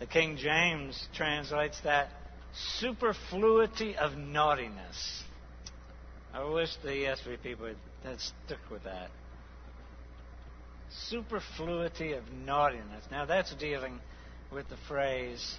The 0.00 0.06
King 0.06 0.36
James 0.36 1.00
translates 1.14 1.80
that 1.84 2.08
superfluity 2.80 3.94
of 3.94 4.16
naughtiness. 4.16 5.22
I 6.34 6.42
wish 6.42 6.70
the 6.82 6.88
ESV 6.88 7.40
people 7.40 7.72
had 8.02 8.18
stuck 8.18 8.68
with 8.68 8.82
that. 8.82 9.10
Superfluity 11.08 12.14
of 12.14 12.24
naughtiness. 12.32 13.04
Now 13.12 13.26
that's 13.26 13.54
dealing 13.54 14.00
with 14.52 14.68
the 14.68 14.76
phrase 14.88 15.58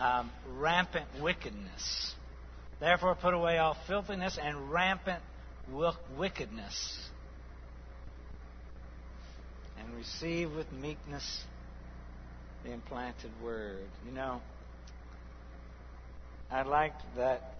um, 0.00 0.30
rampant 0.56 1.06
wickedness. 1.20 2.14
Therefore, 2.80 3.16
put 3.16 3.34
away 3.34 3.58
all 3.58 3.76
filthiness 3.86 4.38
and 4.40 4.70
rampant 4.70 5.22
wickedness, 6.16 6.98
and 9.78 9.94
receive 9.94 10.52
with 10.52 10.70
meekness 10.72 11.44
the 12.64 12.72
implanted 12.72 13.30
word. 13.42 13.88
You 14.06 14.12
know, 14.12 14.40
I 16.50 16.62
liked 16.62 17.02
that 17.16 17.54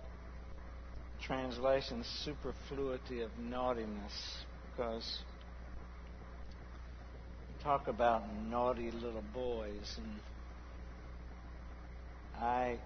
translation, 1.22 2.05
superfluity 2.24 3.22
of 3.22 3.30
naughtiness, 3.39 4.12
because 4.70 5.18
talk 7.62 7.88
about 7.88 8.22
naughty 8.48 8.90
little 8.90 9.24
boys, 9.34 9.96
and 9.96 10.20
I, 12.40 12.78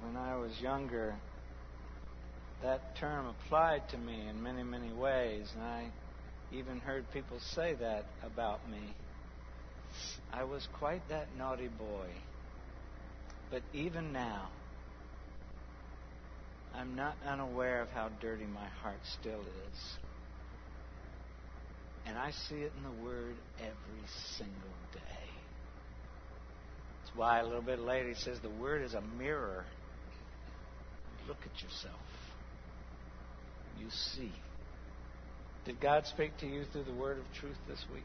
when 0.00 0.16
I 0.16 0.36
was 0.36 0.52
younger, 0.60 1.14
that 2.62 2.96
term 2.96 3.26
applied 3.26 3.88
to 3.90 3.98
me 3.98 4.26
in 4.28 4.42
many, 4.42 4.62
many 4.62 4.92
ways, 4.92 5.46
and 5.54 5.62
I 5.62 5.86
even 6.52 6.78
heard 6.78 7.04
people 7.12 7.38
say 7.54 7.74
that 7.74 8.06
about 8.22 8.68
me. 8.70 8.94
I 10.32 10.44
was 10.44 10.66
quite 10.78 11.06
that 11.08 11.28
naughty 11.36 11.68
boy. 11.68 12.08
But 13.50 13.62
even 13.72 14.12
now, 14.12 14.48
I'm 16.74 16.96
not 16.96 17.16
unaware 17.26 17.82
of 17.82 17.90
how 17.90 18.08
dirty 18.20 18.46
my 18.46 18.66
heart 18.82 18.98
still 19.20 19.40
is. 19.40 19.96
And 22.06 22.18
I 22.18 22.30
see 22.30 22.56
it 22.56 22.72
in 22.76 22.82
the 22.82 23.02
Word 23.04 23.34
every 23.58 24.06
single 24.36 24.54
day. 24.92 25.00
That's 27.00 27.16
why 27.16 27.40
a 27.40 27.44
little 27.44 27.62
bit 27.62 27.78
later 27.78 28.08
he 28.08 28.14
says 28.14 28.38
the 28.40 28.50
Word 28.50 28.82
is 28.82 28.94
a 28.94 29.00
mirror. 29.00 29.64
Look 31.26 31.38
at 31.44 31.62
yourself. 31.62 32.00
You 33.78 33.86
see. 33.90 34.32
Did 35.64 35.80
God 35.80 36.06
speak 36.06 36.36
to 36.38 36.46
you 36.46 36.64
through 36.72 36.84
the 36.84 36.92
Word 36.92 37.18
of 37.18 37.24
truth 37.40 37.56
this 37.68 37.82
week? 37.92 38.02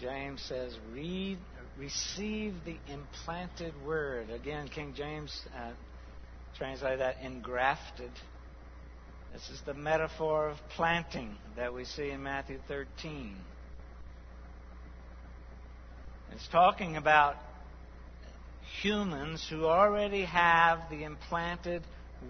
James 0.00 0.40
says, 0.42 0.76
read, 0.92 1.38
receive 1.76 2.54
the 2.64 2.76
implanted 2.92 3.74
word. 3.84 4.30
Again, 4.30 4.68
King 4.68 4.94
James 4.96 5.42
uh, 5.56 5.72
translated 6.56 7.00
that 7.00 7.16
engrafted. 7.22 8.10
This 9.32 9.50
is 9.50 9.60
the 9.66 9.74
metaphor 9.74 10.48
of 10.48 10.56
planting 10.74 11.36
that 11.56 11.72
we 11.72 11.84
see 11.84 12.10
in 12.10 12.22
Matthew 12.22 12.58
13. 12.66 13.36
It's 16.32 16.48
talking 16.48 16.96
about 16.96 17.36
humans 18.82 19.46
who 19.48 19.66
already 19.66 20.24
have 20.24 20.80
the 20.90 21.04
implanted 21.04 21.82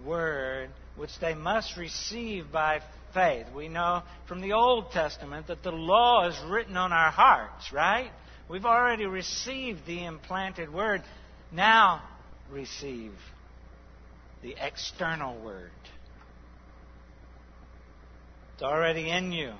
word, 0.05 0.69
which 0.97 1.11
they 1.19 1.33
must 1.33 1.77
receive 1.77 2.51
by 2.51 2.81
faith. 3.13 3.47
We 3.55 3.69
know 3.69 4.03
from 4.27 4.41
the 4.41 4.53
Old 4.53 4.91
Testament 4.91 5.47
that 5.47 5.63
the 5.63 5.71
law 5.71 6.27
is 6.27 6.37
written 6.49 6.77
on 6.77 6.91
our 6.91 7.11
hearts, 7.11 7.71
right? 7.73 8.11
We've 8.49 8.65
already 8.65 9.05
received 9.05 9.85
the 9.85 10.05
implanted 10.05 10.73
word. 10.73 11.03
Now 11.51 12.03
receive 12.51 13.13
the 14.41 14.55
external 14.59 15.39
word. 15.41 15.71
It's 18.59 18.63
already 18.65 19.09
in 19.09 19.31
you. 19.31 19.53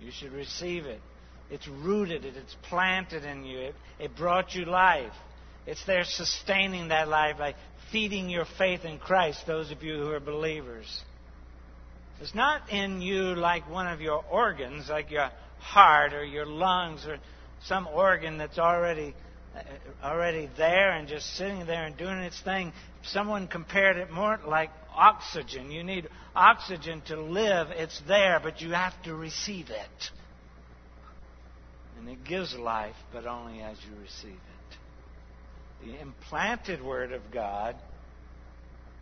You 0.00 0.10
should 0.10 0.32
receive 0.32 0.86
it. 0.86 1.00
It's 1.52 1.68
rooted, 1.68 2.24
it's 2.24 2.56
planted 2.68 3.24
in 3.24 3.44
you. 3.44 3.60
It, 3.60 3.74
it 4.00 4.16
brought 4.16 4.56
you 4.56 4.64
life. 4.64 5.12
It's 5.68 5.86
there 5.86 6.02
sustaining 6.02 6.88
that 6.88 7.06
life 7.06 7.38
by 7.38 7.54
feeding 7.92 8.28
your 8.28 8.44
faith 8.44 8.84
in 8.84 8.98
Christ, 8.98 9.46
those 9.46 9.70
of 9.70 9.84
you 9.84 9.98
who 9.98 10.10
are 10.10 10.18
believers. 10.18 11.00
It's 12.20 12.34
not 12.34 12.72
in 12.72 13.00
you 13.00 13.36
like 13.36 13.70
one 13.70 13.86
of 13.86 14.00
your 14.00 14.24
organs, 14.28 14.88
like 14.88 15.12
your 15.12 15.30
heart 15.60 16.12
or 16.12 16.24
your 16.24 16.44
lungs 16.44 17.06
or 17.06 17.18
some 17.66 17.86
organ 17.86 18.36
that's 18.36 18.58
already 18.58 19.14
uh, 19.54 19.60
already 20.04 20.50
there 20.56 20.90
and 20.90 21.06
just 21.06 21.36
sitting 21.36 21.66
there 21.66 21.84
and 21.84 21.96
doing 21.96 22.18
its 22.18 22.40
thing. 22.40 22.72
Someone 23.04 23.46
compared 23.46 23.96
it 23.96 24.10
more 24.10 24.40
like 24.44 24.70
oxygen. 24.92 25.70
You 25.70 25.84
need 25.84 26.08
oxygen 26.38 27.02
to 27.06 27.20
live. 27.20 27.68
It's 27.70 28.00
there, 28.06 28.40
but 28.42 28.60
you 28.60 28.70
have 28.70 28.94
to 29.02 29.14
receive 29.14 29.70
it. 29.70 30.10
And 31.98 32.08
it 32.08 32.24
gives 32.24 32.54
life, 32.54 32.94
but 33.12 33.26
only 33.26 33.60
as 33.60 33.76
you 33.84 34.00
receive 34.00 34.38
it. 34.38 35.86
The 35.86 36.00
implanted 36.00 36.82
Word 36.82 37.12
of 37.12 37.22
God, 37.32 37.76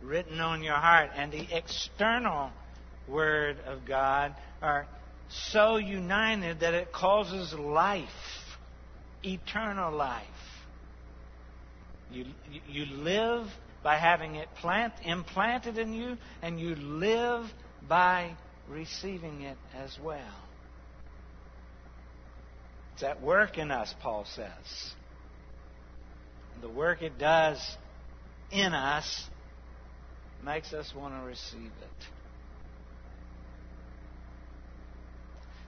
written 0.01 0.39
on 0.39 0.63
your 0.63 0.75
heart, 0.75 1.11
and 1.15 1.31
the 1.31 1.47
external 1.55 2.49
Word 3.07 3.57
of 3.65 3.85
God 3.85 4.35
are 4.61 4.87
so 5.29 5.77
united 5.77 6.61
that 6.61 6.73
it 6.73 6.91
causes 6.91 7.53
life, 7.53 8.09
eternal 9.23 9.93
life. 9.93 10.25
You, 12.11 12.25
you 12.67 12.85
live 12.85 13.47
by 13.87 13.95
having 13.95 14.35
it 14.35 14.49
plant, 14.59 14.91
implanted 15.05 15.77
in 15.77 15.93
you, 15.93 16.17
and 16.41 16.59
you 16.59 16.75
live 16.75 17.45
by 17.87 18.35
receiving 18.67 19.43
it 19.43 19.57
as 19.73 19.97
well. 20.03 20.19
It's 22.93 23.03
at 23.03 23.21
work 23.21 23.57
in 23.57 23.71
us, 23.71 23.95
Paul 24.01 24.25
says. 24.35 24.91
The 26.59 26.67
work 26.67 27.01
it 27.01 27.17
does 27.17 27.65
in 28.51 28.73
us 28.73 29.23
makes 30.43 30.73
us 30.73 30.91
want 30.93 31.13
to 31.13 31.25
receive 31.25 31.71
it. 31.81 32.07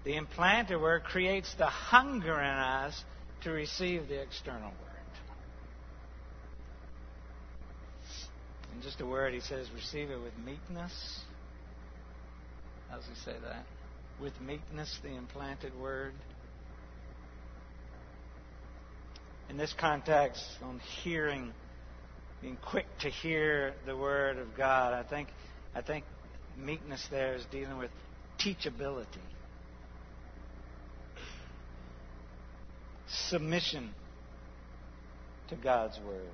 The 0.03 0.17
implanted 0.17 0.81
work 0.81 1.05
creates 1.05 1.53
the 1.57 1.67
hunger 1.67 2.37
in 2.37 2.45
us 2.45 3.01
to 3.43 3.51
receive 3.51 4.09
the 4.09 4.21
external 4.21 4.71
word. 4.71 4.88
Just 8.81 9.01
a 9.01 9.05
word, 9.05 9.33
he 9.33 9.41
says, 9.41 9.67
receive 9.75 10.09
it 10.09 10.21
with 10.21 10.33
meekness. 10.45 11.21
How 12.89 12.97
does 12.97 13.05
he 13.05 13.15
say 13.15 13.35
that? 13.43 13.65
With 14.21 14.39
meekness, 14.41 14.99
the 15.03 15.09
implanted 15.09 15.77
word. 15.79 16.13
In 19.49 19.57
this 19.57 19.73
context, 19.77 20.43
on 20.63 20.79
hearing, 21.03 21.53
being 22.41 22.57
quick 22.57 22.85
to 23.01 23.09
hear 23.09 23.73
the 23.85 23.97
word 23.97 24.37
of 24.37 24.55
God, 24.55 24.93
I 24.93 25.03
think, 25.03 25.29
I 25.75 25.81
think 25.81 26.05
meekness 26.57 27.05
there 27.11 27.35
is 27.35 27.45
dealing 27.51 27.77
with 27.77 27.91
teachability. 28.39 29.05
submission 33.09 33.93
to 35.49 35.55
God's 35.55 35.99
Word. 36.05 36.29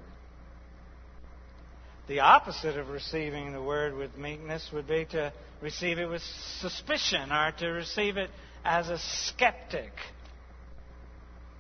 The 2.08 2.20
opposite 2.20 2.78
of 2.78 2.90
receiving 2.90 3.52
the 3.52 3.62
Word 3.62 3.96
with 3.96 4.16
meekness 4.18 4.70
would 4.72 4.88
be 4.88 5.06
to 5.06 5.34
receive 5.62 5.98
it 5.98 6.06
with 6.06 6.22
suspicion 6.60 7.32
or 7.32 7.52
to 7.60 7.68
receive 7.68 8.18
it 8.18 8.30
as 8.64 8.90
a 8.90 9.00
skeptic. 9.00 9.92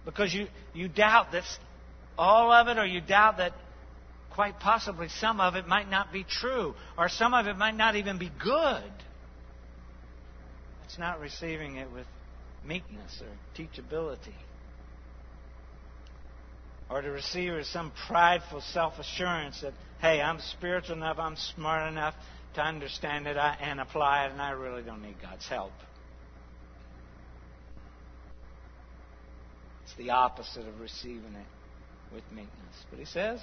Because 0.05 0.33
you, 0.33 0.47
you 0.73 0.87
doubt 0.87 1.31
that 1.31 1.43
all 2.17 2.51
of 2.51 2.67
it, 2.67 2.77
or 2.77 2.85
you 2.85 3.01
doubt 3.01 3.37
that 3.37 3.53
quite 4.31 4.59
possibly 4.59 5.07
some 5.09 5.41
of 5.41 5.55
it 5.55 5.67
might 5.67 5.89
not 5.89 6.13
be 6.13 6.23
true, 6.23 6.75
or 6.97 7.09
some 7.09 7.33
of 7.33 7.47
it 7.47 7.57
might 7.57 7.75
not 7.75 7.95
even 7.95 8.19
be 8.19 8.29
good. 8.43 8.91
It's 10.85 10.99
not 10.99 11.19
receiving 11.19 11.77
it 11.77 11.91
with 11.91 12.05
meekness 12.63 13.21
or 13.21 13.61
teachability. 13.61 14.33
or 16.89 17.01
to 17.01 17.09
receive 17.09 17.51
it 17.51 17.59
as 17.59 17.67
some 17.67 17.91
prideful 18.07 18.61
self 18.61 18.99
assurance 18.99 19.61
that, 19.61 19.73
hey, 20.05 20.21
I'm 20.21 20.39
spiritual 20.39 20.97
enough, 20.97 21.17
I'm 21.17 21.35
smart 21.35 21.91
enough 21.91 22.13
to 22.53 22.61
understand 22.61 23.25
it 23.25 23.37
and 23.37 23.79
apply 23.79 24.25
it, 24.25 24.31
and 24.33 24.39
I 24.39 24.51
really 24.51 24.83
don't 24.83 25.01
need 25.01 25.15
God's 25.19 25.47
help. 25.47 25.71
It's 29.83 29.95
the 29.97 30.11
opposite 30.11 30.67
of 30.67 30.79
receiving 30.79 31.33
it 31.33 32.13
with 32.13 32.21
meekness. 32.29 32.85
But 32.91 32.99
he 32.99 33.05
says, 33.05 33.39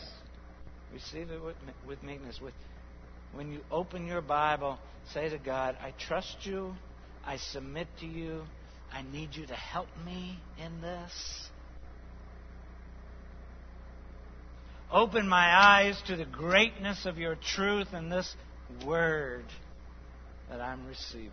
receive 0.93 1.31
it 1.31 1.43
with, 1.43 1.57
with 1.85 2.01
meekness. 2.05 2.41
With, 2.41 2.55
when 3.33 3.53
you 3.53 3.63
open 3.69 4.07
your 4.07 4.23
Bible, 4.23 4.79
say 5.13 5.29
to 5.31 5.39
God, 5.39 5.77
I 5.83 5.93
trust 5.99 6.37
you, 6.45 6.77
I 7.27 7.39
submit 7.39 7.89
to 8.01 8.07
you, 8.07 8.45
I 8.93 9.03
need 9.03 9.31
you 9.35 9.47
to 9.47 9.55
help 9.55 9.89
me 10.07 10.39
in 10.65 10.81
this. 10.81 11.49
Open 14.93 15.27
my 15.27 15.57
eyes 15.57 15.99
to 16.09 16.17
the 16.17 16.27
greatness 16.27 17.07
of 17.07 17.17
your 17.17 17.35
truth 17.35 17.95
in 17.95 18.11
this 18.11 18.37
word 18.85 19.47
that 20.51 20.61
I'm 20.61 20.87
receiving. 20.87 21.31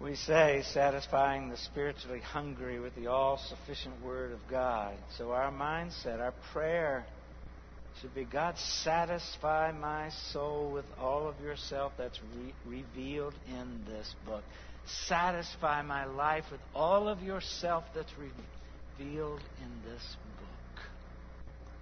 We 0.00 0.14
say, 0.14 0.62
satisfying 0.72 1.50
the 1.50 1.58
spiritually 1.58 2.20
hungry 2.20 2.80
with 2.80 2.94
the 2.94 3.08
all 3.08 3.36
sufficient 3.36 4.02
Word 4.02 4.32
of 4.32 4.38
God. 4.50 4.94
So, 5.18 5.32
our 5.32 5.52
mindset, 5.52 6.18
our 6.18 6.32
prayer 6.54 7.04
should 8.00 8.14
be 8.14 8.24
God, 8.24 8.56
satisfy 8.56 9.72
my 9.72 10.08
soul 10.32 10.70
with 10.72 10.86
all 10.98 11.28
of 11.28 11.38
yourself 11.40 11.92
that's 11.98 12.18
re- 12.34 12.80
revealed 12.80 13.34
in 13.48 13.84
this 13.86 14.14
book. 14.24 14.44
Satisfy 15.06 15.82
my 15.82 16.06
life 16.06 16.44
with 16.50 16.62
all 16.74 17.06
of 17.06 17.22
yourself 17.22 17.84
that's 17.94 18.12
revealed 18.16 19.42
in 19.60 19.90
this 19.92 20.16
book. 20.24 20.29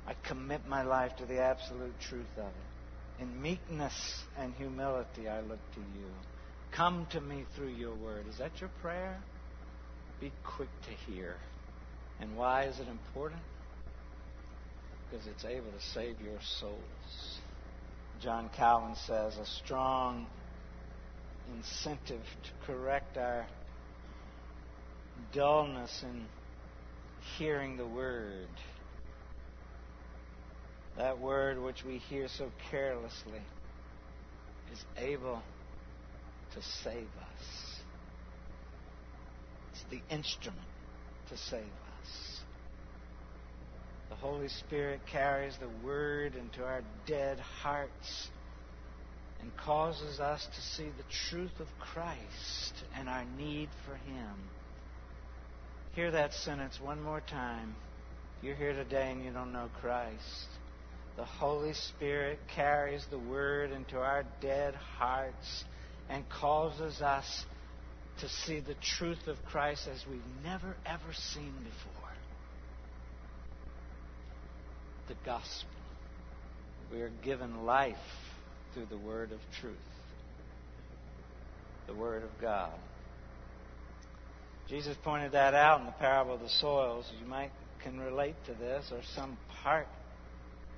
I 0.08 0.14
commit 0.26 0.66
my 0.66 0.84
life 0.84 1.14
to 1.16 1.26
the 1.26 1.38
absolute 1.42 1.92
truth 2.00 2.32
of 2.38 2.46
it. 2.46 3.22
In 3.22 3.42
meekness 3.42 3.92
and 4.38 4.54
humility, 4.54 5.28
I 5.28 5.40
look 5.40 5.58
to 5.74 5.80
you. 5.80 6.06
Come 6.74 7.06
to 7.10 7.20
me 7.20 7.44
through 7.54 7.74
your 7.74 7.94
word. 7.94 8.24
Is 8.26 8.38
that 8.38 8.58
your 8.58 8.70
prayer? 8.80 9.18
Be 10.18 10.32
quick 10.56 10.70
to 10.86 11.12
hear. 11.12 11.34
And 12.20 12.38
why 12.38 12.64
is 12.64 12.78
it 12.78 12.88
important? 12.88 13.42
Because 15.10 15.26
it's 15.26 15.44
able 15.44 15.70
to 15.72 15.84
save 15.92 16.18
your 16.22 16.38
souls. 16.58 17.40
John 18.22 18.48
Calvin 18.56 18.96
says 19.06 19.36
a 19.36 19.44
strong 19.44 20.26
incentive 21.54 22.24
to 22.44 22.66
correct 22.66 23.18
our 23.18 23.46
dullness 25.34 26.02
in 26.02 26.24
hearing 27.36 27.76
the 27.76 27.86
word. 27.86 28.48
That 30.98 31.20
word 31.20 31.62
which 31.62 31.84
we 31.84 31.98
hear 31.98 32.26
so 32.26 32.50
carelessly 32.72 33.40
is 34.72 34.84
able 34.96 35.40
to 36.54 36.62
save 36.82 36.96
us. 36.96 37.80
It's 39.70 39.84
the 39.90 40.00
instrument 40.12 40.66
to 41.30 41.36
save 41.36 41.60
us. 41.60 42.40
The 44.08 44.16
Holy 44.16 44.48
Spirit 44.48 45.00
carries 45.10 45.56
the 45.58 45.86
Word 45.86 46.34
into 46.34 46.64
our 46.64 46.82
dead 47.06 47.38
hearts 47.38 48.28
and 49.40 49.56
causes 49.56 50.18
us 50.18 50.44
to 50.52 50.60
see 50.60 50.88
the 50.88 51.04
truth 51.30 51.60
of 51.60 51.68
Christ 51.78 52.72
and 52.98 53.08
our 53.08 53.24
need 53.36 53.68
for 53.86 53.94
Him. 53.94 54.34
Hear 55.94 56.10
that 56.10 56.32
sentence 56.32 56.80
one 56.80 57.00
more 57.00 57.20
time. 57.20 57.76
You're 58.42 58.56
here 58.56 58.72
today 58.72 59.12
and 59.12 59.24
you 59.24 59.30
don't 59.30 59.52
know 59.52 59.68
Christ, 59.80 60.48
the 61.18 61.24
Holy 61.24 61.72
Spirit 61.74 62.38
carries 62.54 63.04
the 63.10 63.18
Word 63.18 63.72
into 63.72 63.98
our 63.98 64.24
dead 64.40 64.76
hearts 64.76 65.64
and 66.08 66.24
causes 66.28 67.02
us 67.02 67.44
to 68.20 68.28
see 68.28 68.60
the 68.60 68.76
truth 68.96 69.26
of 69.26 69.36
Christ 69.50 69.88
as 69.92 70.04
we've 70.08 70.20
never, 70.44 70.76
ever 70.86 71.12
seen 71.12 71.52
before. 71.64 72.12
The 75.08 75.16
gospel. 75.26 75.68
We 76.92 77.00
are 77.00 77.10
given 77.24 77.66
life 77.66 77.96
through 78.72 78.86
the 78.86 78.96
word 78.96 79.32
of 79.32 79.40
truth, 79.60 79.74
the 81.88 81.94
word 81.94 82.22
of 82.22 82.30
God. 82.40 82.78
Jesus 84.68 84.96
pointed 85.02 85.32
that 85.32 85.54
out 85.54 85.80
in 85.80 85.86
the 85.86 85.92
parable 85.92 86.34
of 86.34 86.40
the 86.40 86.48
soils. 86.48 87.10
You 87.20 87.26
might 87.26 87.50
can 87.82 87.98
relate 88.00 88.34
to 88.46 88.54
this 88.54 88.90
or 88.92 89.00
some 89.14 89.36
part 89.62 89.86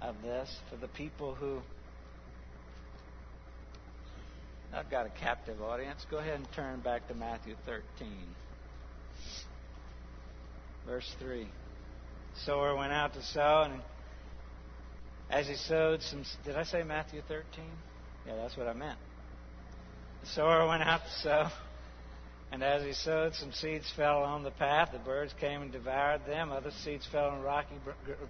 of 0.02 0.14
this 0.22 0.54
for 0.70 0.76
the 0.76 0.88
people 0.88 1.34
who 1.34 1.60
I've 4.72 4.90
got 4.90 5.06
a 5.06 5.10
captive 5.10 5.60
audience. 5.60 6.06
Go 6.10 6.18
ahead 6.18 6.36
and 6.36 6.46
turn 6.52 6.80
back 6.80 7.08
to 7.08 7.14
Matthew 7.14 7.56
13. 7.66 7.82
Verse 10.86 11.12
3. 11.18 11.48
Sower 12.44 12.76
went 12.76 12.92
out 12.92 13.12
to 13.14 13.22
sow, 13.22 13.62
and 13.64 13.80
as 15.28 15.48
he 15.48 15.56
sowed 15.56 16.02
some. 16.02 16.24
Did 16.44 16.56
I 16.56 16.62
say 16.62 16.84
Matthew 16.84 17.22
13? 17.26 17.64
Yeah, 18.26 18.36
that's 18.36 18.56
what 18.56 18.68
I 18.68 18.72
meant. 18.72 18.98
The 20.22 20.28
sower 20.28 20.66
went 20.68 20.82
out 20.82 21.00
to 21.02 21.10
sow, 21.22 21.48
and 22.52 22.64
as 22.64 22.82
he 22.82 22.92
sowed, 22.92 23.34
some 23.34 23.52
seeds 23.52 23.90
fell 23.94 24.22
on 24.22 24.42
the 24.42 24.50
path. 24.50 24.90
The 24.92 24.98
birds 24.98 25.32
came 25.38 25.62
and 25.62 25.70
devoured 25.70 26.26
them. 26.26 26.50
Other 26.50 26.72
seeds 26.82 27.06
fell 27.10 27.28
on 27.28 27.42
rocky 27.42 27.76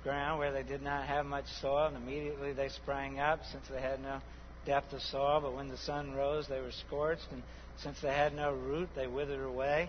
ground 0.02 0.38
where 0.38 0.52
they 0.52 0.62
did 0.62 0.82
not 0.82 1.06
have 1.06 1.24
much 1.24 1.46
soil, 1.60 1.86
and 1.86 1.96
immediately 1.96 2.52
they 2.52 2.68
sprang 2.68 3.18
up 3.18 3.40
since 3.50 3.66
they 3.68 3.80
had 3.80 4.00
no 4.02 4.20
depth 4.66 4.92
of 4.92 5.00
soil, 5.00 5.40
but 5.40 5.54
when 5.54 5.68
the 5.68 5.78
sun 5.78 6.12
rose, 6.14 6.46
they 6.48 6.60
were 6.60 6.72
scorched, 6.86 7.26
and 7.32 7.42
since 7.78 7.98
they 8.02 8.12
had 8.12 8.34
no 8.34 8.52
root, 8.52 8.90
they 8.94 9.06
withered 9.06 9.42
away. 9.42 9.88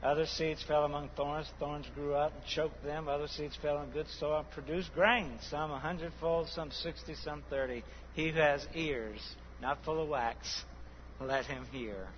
Other 0.00 0.26
seeds 0.26 0.62
fell 0.62 0.84
among 0.84 1.10
thorns. 1.16 1.48
Thorns 1.58 1.86
grew 1.94 2.14
up 2.14 2.32
and 2.34 2.44
choked 2.44 2.82
them. 2.84 3.08
Other 3.08 3.28
seeds 3.28 3.56
fell 3.60 3.82
in 3.82 3.90
good 3.90 4.08
soil 4.18 4.38
and 4.38 4.50
produced 4.50 4.92
grain, 4.94 5.38
some 5.48 5.70
a 5.70 5.78
hundredfold, 5.78 6.48
some 6.48 6.70
sixty, 6.70 7.14
some 7.14 7.42
thirty. 7.50 7.84
He 8.14 8.30
who 8.30 8.38
has 8.38 8.66
ears, 8.74 9.20
not 9.60 9.84
full 9.84 10.02
of 10.02 10.08
wax, 10.08 10.64
let 11.20 11.46
him 11.46 11.64
hear. 11.70 12.08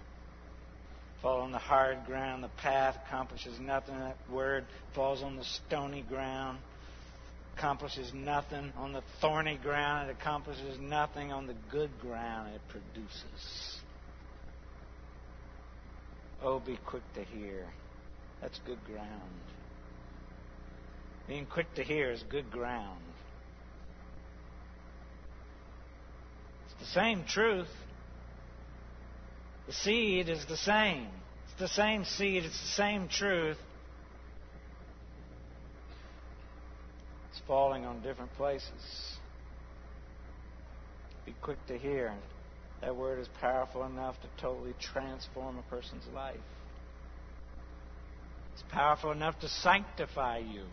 Fall 1.24 1.40
on 1.40 1.50
the 1.50 1.58
hard 1.58 2.04
ground, 2.06 2.44
the 2.44 2.50
path 2.62 2.96
accomplishes 3.06 3.58
nothing. 3.58 3.98
That 3.98 4.16
word 4.30 4.64
falls 4.94 5.22
on 5.22 5.34
the 5.34 5.44
stony 5.44 6.04
ground 6.08 6.58
accomplishes 7.56 8.12
nothing 8.12 8.72
on 8.76 8.92
the 8.92 9.02
thorny 9.20 9.58
ground, 9.62 10.10
it 10.10 10.16
accomplishes 10.20 10.78
nothing 10.80 11.32
on 11.32 11.46
the 11.46 11.54
good 11.70 11.90
ground 12.00 12.54
it 12.54 12.60
produces. 12.68 13.78
Oh, 16.42 16.60
be 16.60 16.78
quick 16.86 17.02
to 17.14 17.24
hear. 17.24 17.66
That's 18.42 18.58
good 18.66 18.84
ground. 18.84 19.30
Being 21.26 21.46
quick 21.46 21.72
to 21.76 21.82
hear 21.82 22.10
is 22.10 22.22
good 22.28 22.50
ground. 22.50 23.00
It's 26.66 26.80
the 26.80 27.00
same 27.00 27.24
truth. 27.24 27.68
The 29.66 29.72
seed 29.72 30.28
is 30.28 30.44
the 30.46 30.56
same. 30.56 31.08
It's 31.44 31.60
the 31.60 31.68
same 31.68 32.04
seed, 32.04 32.44
it's 32.44 32.60
the 32.60 32.76
same 32.76 33.08
truth. 33.08 33.58
It's 37.30 37.40
falling 37.46 37.84
on 37.84 38.02
different 38.02 38.34
places. 38.36 38.70
Be 41.24 41.34
quick 41.40 41.64
to 41.68 41.78
hear. 41.78 42.12
That 42.80 42.96
word 42.96 43.18
is 43.18 43.28
powerful 43.40 43.84
enough 43.84 44.16
to 44.20 44.28
totally 44.42 44.74
transform 44.78 45.58
a 45.58 45.62
person's 45.62 46.04
life. 46.14 46.36
It's 48.52 48.64
powerful 48.70 49.10
enough 49.10 49.40
to 49.40 49.48
sanctify 49.48 50.38
you. 50.38 50.64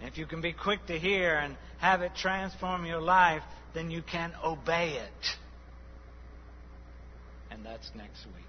And 0.00 0.08
if 0.08 0.18
you 0.18 0.26
can 0.26 0.40
be 0.40 0.52
quick 0.52 0.86
to 0.86 0.98
hear 0.98 1.36
and 1.36 1.56
have 1.78 2.02
it 2.02 2.12
transform 2.16 2.84
your 2.84 3.00
life, 3.00 3.42
then 3.74 3.90
you 3.90 4.02
can 4.02 4.32
obey 4.44 4.94
it. 4.94 5.26
And 7.50 7.64
that's 7.64 7.90
next 7.94 8.26
week. 8.26 8.44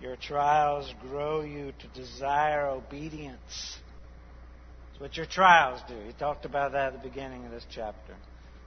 Your 0.00 0.16
trials 0.16 0.92
grow 1.00 1.42
you 1.42 1.72
to 1.78 2.00
desire 2.00 2.68
obedience. 2.68 3.78
That's 4.90 5.00
what 5.00 5.16
your 5.16 5.26
trials 5.26 5.80
do. 5.88 5.96
He 6.06 6.12
talked 6.12 6.44
about 6.44 6.72
that 6.72 6.94
at 6.94 7.02
the 7.02 7.08
beginning 7.08 7.44
of 7.44 7.50
this 7.50 7.66
chapter. 7.70 8.14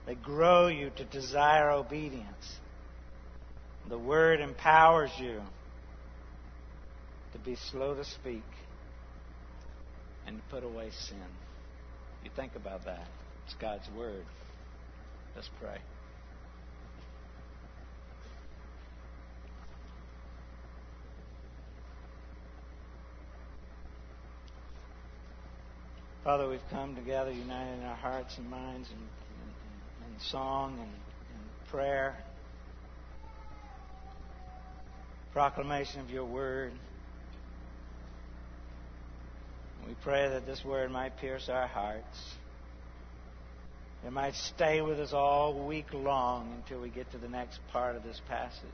They 0.06 0.14
grow 0.14 0.68
you 0.68 0.90
to 0.96 1.04
desire 1.04 1.70
obedience. 1.70 2.56
The 3.88 3.98
Word 3.98 4.40
empowers 4.40 5.10
you 5.18 5.40
to 7.32 7.38
be 7.38 7.56
slow 7.70 7.94
to 7.94 8.04
speak 8.04 8.44
and 10.26 10.36
to 10.36 10.42
put 10.50 10.64
away 10.64 10.90
sin. 10.90 11.16
You 12.24 12.30
think 12.36 12.56
about 12.56 12.84
that. 12.84 13.06
It's 13.46 13.54
God's 13.54 13.88
Word. 13.96 14.24
Let's 15.34 15.48
pray. 15.60 15.78
Father, 26.22 26.48
we've 26.48 26.60
come 26.70 26.94
together 26.94 27.32
united 27.32 27.78
in 27.78 27.84
our 27.84 27.96
hearts 27.96 28.38
and 28.38 28.48
minds 28.48 28.88
and, 28.90 29.00
and, 29.00 30.12
and 30.12 30.22
song 30.22 30.74
and, 30.78 30.82
and 30.82 31.68
prayer, 31.68 32.16
proclamation 35.32 36.00
of 36.00 36.10
your 36.10 36.24
word. 36.24 36.72
We 39.84 39.94
pray 40.04 40.28
that 40.28 40.46
this 40.46 40.64
word 40.64 40.92
might 40.92 41.16
pierce 41.16 41.48
our 41.48 41.66
hearts. 41.66 42.34
It 44.04 44.12
might 44.12 44.34
stay 44.34 44.80
with 44.80 44.98
us 44.98 45.12
all 45.12 45.66
week 45.66 45.92
long 45.92 46.52
until 46.56 46.80
we 46.80 46.88
get 46.88 47.10
to 47.12 47.18
the 47.18 47.28
next 47.28 47.60
part 47.72 47.94
of 47.94 48.02
this 48.02 48.20
passage. 48.28 48.68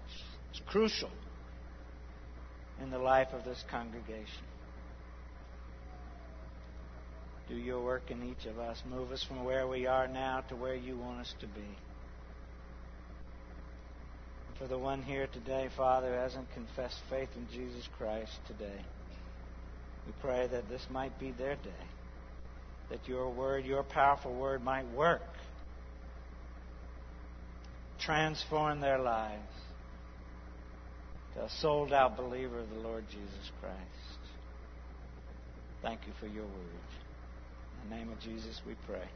It's 0.50 0.60
crucial 0.66 1.10
in 2.82 2.90
the 2.90 2.98
life 2.98 3.28
of 3.32 3.44
this 3.44 3.62
congregation. 3.70 4.44
Do 7.48 7.56
your 7.56 7.82
work 7.82 8.10
in 8.10 8.22
each 8.22 8.46
of 8.46 8.58
us. 8.58 8.82
Move 8.88 9.10
us 9.10 9.22
from 9.22 9.44
where 9.44 9.66
we 9.66 9.86
are 9.86 10.06
now 10.08 10.42
to 10.48 10.56
where 10.56 10.74
you 10.74 10.96
want 10.96 11.20
us 11.20 11.34
to 11.40 11.46
be. 11.46 11.76
For 14.58 14.66
the 14.66 14.78
one 14.78 15.02
here 15.02 15.28
today, 15.32 15.68
Father, 15.76 16.14
hasn't 16.14 16.50
confessed 16.52 16.98
faith 17.08 17.28
in 17.36 17.46
Jesus 17.52 17.88
Christ 17.96 18.32
today, 18.46 18.80
we 20.06 20.12
pray 20.20 20.48
that 20.48 20.68
this 20.68 20.84
might 20.90 21.18
be 21.20 21.30
their 21.30 21.54
day. 21.54 21.86
That 22.90 23.06
your 23.06 23.30
word, 23.30 23.64
your 23.64 23.82
powerful 23.82 24.34
word, 24.34 24.62
might 24.62 24.90
work, 24.94 25.22
transform 28.00 28.80
their 28.80 28.98
lives 28.98 29.42
to 31.34 31.44
a 31.44 31.50
sold 31.60 31.92
out 31.92 32.16
believer 32.16 32.60
of 32.60 32.70
the 32.70 32.80
Lord 32.80 33.04
Jesus 33.10 33.50
Christ. 33.60 33.74
Thank 35.82 36.00
you 36.06 36.12
for 36.18 36.26
your 36.26 36.44
word. 36.44 36.80
In 37.84 37.90
the 37.90 37.96
name 37.96 38.10
of 38.10 38.18
Jesus, 38.20 38.60
we 38.66 38.74
pray. 38.86 39.08